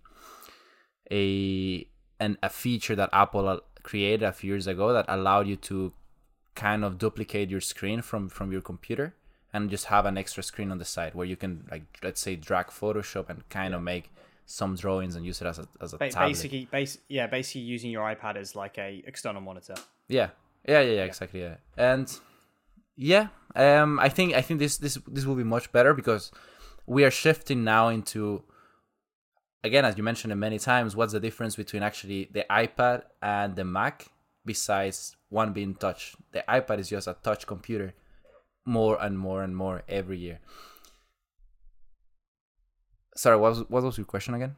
[1.11, 1.87] a
[2.21, 5.93] an, a feature that apple uh, created a few years ago that allowed you to
[6.55, 9.15] kind of duplicate your screen from from your computer
[9.53, 12.37] and just have an extra screen on the side where you can like let's say
[12.37, 14.11] drag photoshop and kind of make
[14.47, 16.29] some drawings and use it as a as a Ba- tablet.
[16.29, 19.75] basically, base yeah, basically using your iPad as like a external monitor.
[20.09, 20.31] Yeah.
[20.69, 21.41] Yeah, yeah, yeah, exactly.
[21.41, 21.57] Yeah.
[21.77, 22.13] And
[22.97, 26.31] yeah, um I think I think this this this will be much better because
[26.87, 28.43] we are shifting now into
[29.63, 33.57] again as you mentioned it many times what's the difference between actually the iPad and
[33.57, 34.07] the Mac
[34.45, 36.15] besides one being touch.
[36.33, 37.95] The iPad is just a touch computer
[38.71, 40.39] more and more and more every year.
[43.17, 44.57] Sorry, what was what was your question again?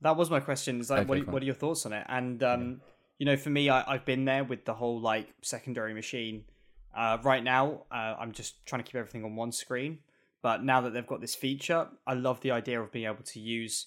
[0.00, 0.80] That was my question.
[0.80, 1.34] Is like, what, Okay, are, cool.
[1.34, 2.04] what are your thoughts on it?
[2.08, 2.80] And um,
[3.18, 6.44] you know, for me, I, I've been there with the whole like secondary machine.
[6.96, 9.98] Uh, right now, uh, I'm just trying to keep everything on one screen.
[10.40, 13.40] But now that they've got this feature, I love the idea of being able to
[13.40, 13.86] use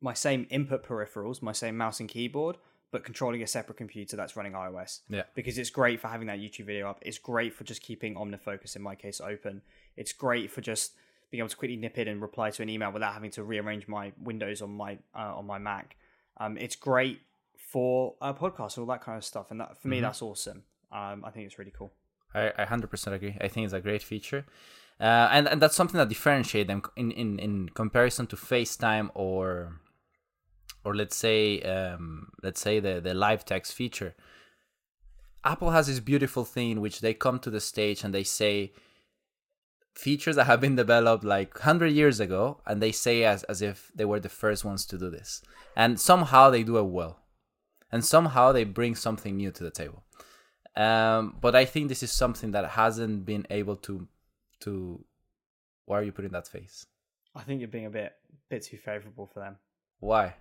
[0.00, 2.56] my same input peripherals, my same mouse and keyboard,
[2.92, 5.00] but controlling a separate computer that's running iOS.
[5.08, 5.24] Yeah.
[5.34, 6.98] Because it's great for having that YouTube video up.
[7.02, 9.62] It's great for just keeping OmniFocus, in my case, open.
[9.96, 10.92] It's great for just
[11.30, 13.88] being able to quickly nip in and reply to an email without having to rearrange
[13.88, 15.96] my windows on my uh, on my Mac.
[16.36, 17.22] Um, it's great
[17.56, 20.02] for uh, podcasts and all that kind of stuff, and that, for me, Mm-hmm.
[20.04, 20.62] that's awesome.
[20.92, 21.90] Um, I think it's really cool.
[22.34, 23.36] I, I 100% agree.
[23.40, 24.44] I think it's a great feature.
[25.00, 29.80] Uh, and, and that's something that differentiates them in, in, in comparison to FaceTime or
[30.84, 34.14] or let's say um, let's say the, the live text feature.
[35.44, 38.72] Apple has this beautiful thing in which they come to the stage and they say
[39.94, 43.90] features that have been developed like 100 years ago and they say as, as if
[43.94, 45.42] they were the first ones to do this.
[45.76, 47.18] And somehow they do it well.
[47.90, 50.04] And somehow they bring something new to the table.
[50.76, 54.08] Um, but I think this is something that hasn't been able to
[54.60, 55.04] to.
[55.84, 56.86] Why are you putting that face?
[57.34, 58.12] I think you're being a bit
[58.48, 59.56] bit too favorable for them.
[60.00, 60.34] Why?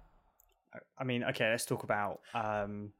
[0.97, 2.91] I mean, okay, let's talk about um,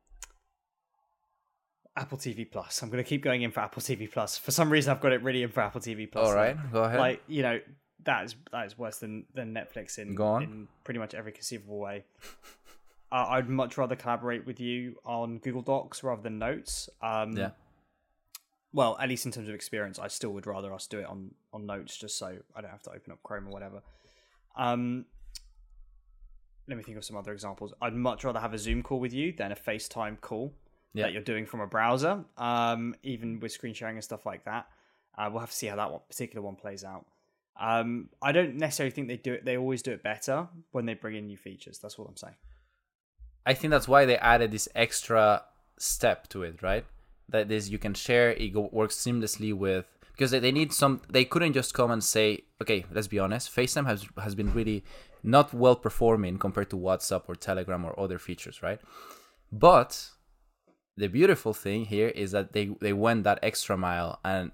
[1.96, 2.82] Apple TV Plus.
[2.82, 4.38] I'm going to keep going in for Apple TV Plus.
[4.38, 6.28] For some reason, I've got it really in for Apple TV Plus.
[6.28, 7.00] All right, go ahead.
[7.00, 7.60] Like you know,
[8.04, 10.44] that is that is worse than than Netflix in Go on.
[10.44, 12.04] in pretty much every conceivable way.
[13.12, 16.90] uh, I'd much rather collaborate with you on Google Docs rather than Notes.
[17.02, 17.52] Um, yeah,
[18.74, 21.32] well, at least in terms of experience, I still would rather us do it on
[21.54, 23.82] on Notes, just so I don't have to open up Chrome or whatever.
[24.56, 25.06] Um,
[26.72, 27.74] let me think of some other examples.
[27.82, 30.54] I'd much rather have a Zoom call with you than a FaceTime call
[30.94, 31.04] Yeah.
[31.04, 32.24] that you're doing from a browser.
[32.38, 34.68] Um, even with screen sharing and stuff like that,
[35.18, 37.06] uh, we'll have to see how that one, particular one plays out.
[37.60, 39.46] Um, I don't necessarily think they do it.
[39.46, 41.78] They always do it better when they bring in new features.
[41.80, 42.36] That's what I'm saying.
[43.46, 45.44] I think that's why they added this extra
[45.78, 46.86] step to it, right?
[47.30, 48.32] That is, you can share.
[48.32, 51.02] It works seamlessly with because they, they need some.
[51.10, 53.54] They couldn't just come and say, okay, let's be honest.
[53.56, 54.84] FaceTime has has been really
[55.24, 58.80] not well performing compared to WhatsApp or Telegram or other features, right?
[59.52, 60.10] But
[60.98, 64.52] the beautiful thing here is that they they went that extra mile and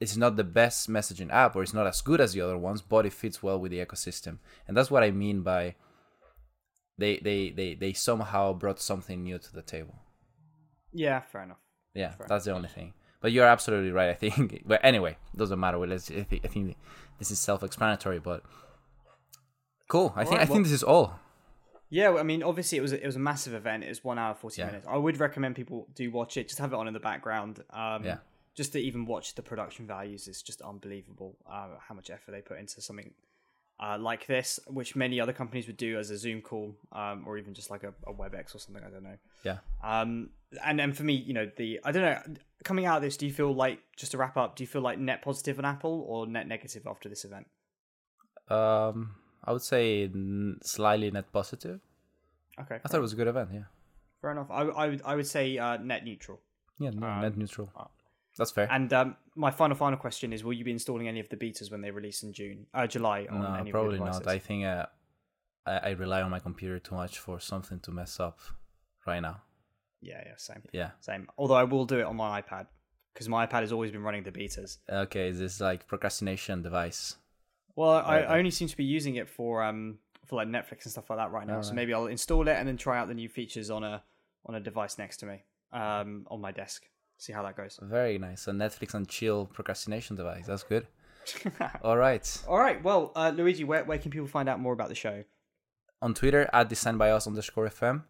[0.00, 2.82] it's not the best messaging app or it's not as good as the other ones
[2.82, 5.74] but it fits well with the ecosystem and that's what i mean by
[6.98, 9.94] they they they, they somehow brought something new to the table
[10.92, 11.58] Yeah, fair enough.
[11.94, 12.26] yeah Fair.
[12.28, 16.10] that's the only thing but you're absolutely right i think but anyway doesn't matter let's,
[16.10, 16.76] I think
[17.18, 18.42] this is self-explanatory but
[19.88, 21.18] cool i think Alright, i think well- this is all
[21.90, 23.82] Yeah, I mean, obviously it was a, it was a massive event.
[23.82, 24.66] It was one hour forty Yeah.
[24.66, 24.86] minutes.
[24.86, 26.44] I would recommend people do watch it.
[26.50, 27.54] Just have it on in the background.
[27.70, 28.18] Um, Yeah.
[28.60, 31.30] Just to even watch the production values is just unbelievable.
[31.54, 33.10] Uh, how much effort they put into something
[33.80, 37.38] uh, like this, which many other companies would do as a Zoom call, um, or
[37.38, 38.84] even just like a, a WebEx or something.
[38.88, 39.18] I don't know.
[39.48, 39.58] yeah
[39.92, 40.28] Um,
[40.68, 42.20] and and for me, you know, the I don't know.
[42.64, 44.56] Coming out of this, do you feel like just to wrap up?
[44.56, 47.46] Do you feel like net positive on Apple or net negative after this event?
[48.50, 49.14] um
[49.44, 50.10] i would say
[50.62, 51.80] slightly net positive
[52.60, 53.64] Okay, i thought it was a good event yeah
[54.20, 54.50] fair enough.
[54.50, 56.40] I, I would I would say uh, net neutral.
[56.78, 57.84] yeah no, Um, net neutral uh,
[58.36, 61.28] that's fair And um, my final final question is: Will you be installing any of
[61.28, 63.26] the betas when they release in June, uh, July?
[63.30, 64.26] On No, probably not.
[64.28, 64.86] I think uh,
[65.66, 68.38] I, I rely on my computer too much for something to mess up
[69.06, 69.42] right now.
[70.00, 70.90] Yeah, yeah, same, Yeah.
[71.00, 71.28] same.
[71.36, 72.66] Although I will do it on my iPad
[73.12, 74.78] because my iPad has always been running the betas.
[74.88, 77.16] Okay, is this like procrastination device?
[77.78, 80.90] Well, I, I only seem to be using it for um for like Netflix and
[80.90, 81.60] stuff like that right now.
[81.60, 84.02] So maybe I'll install it and then try out the new features on a
[84.46, 86.88] on a device next to me, um, on my desk.
[87.18, 87.78] See how that goes.
[87.80, 88.48] Very nice.
[88.48, 90.46] A Netflix and chill procrastination device.
[90.46, 90.88] That's good.
[91.82, 92.26] All right.
[92.48, 92.82] All right.
[92.82, 95.22] Well, uh, Luigi, where where can people find out more about the show?
[96.02, 98.02] On Twitter at design by us underscore FM.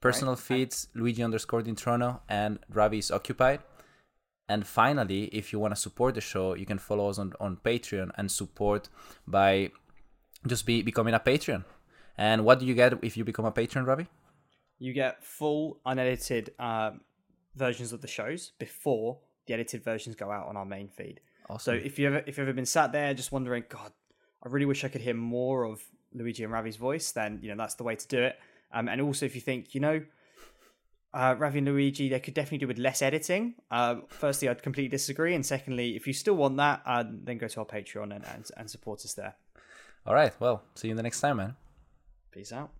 [0.00, 0.42] Personal Right.
[0.42, 3.60] feeds Luigi underscore Dintrono and Ravi is occupied.
[4.48, 7.58] And finally, if you want to support the show, you can follow us on, on
[7.58, 8.88] Patreon and support
[9.26, 9.70] by
[10.46, 11.64] just be becoming a Patreon.
[12.16, 14.08] And what do you get if you become a patron, Ravi?
[14.78, 17.00] You get full unedited um,
[17.54, 21.20] versions of the shows before the edited versions go out on our main feed.
[21.58, 23.92] So if you ever if you've ever been sat there just wondering, God,
[24.44, 25.82] I really wish I could hear more of
[26.12, 28.38] Luigi and Ravi's voice, then you know that's the way to do it.
[28.72, 30.02] Um, and also if you think, you know,
[31.18, 33.54] uh, Ravi and Luigi, they could definitely do with less editing.
[33.72, 37.48] Uh, firstly, I'd completely disagree, and secondly, if you still want that, uh, then go
[37.48, 39.34] to our Patreon and, and and support us there.
[40.06, 40.32] All right.
[40.38, 41.56] Well, see you in the next time, man.
[42.30, 42.70] Peace out.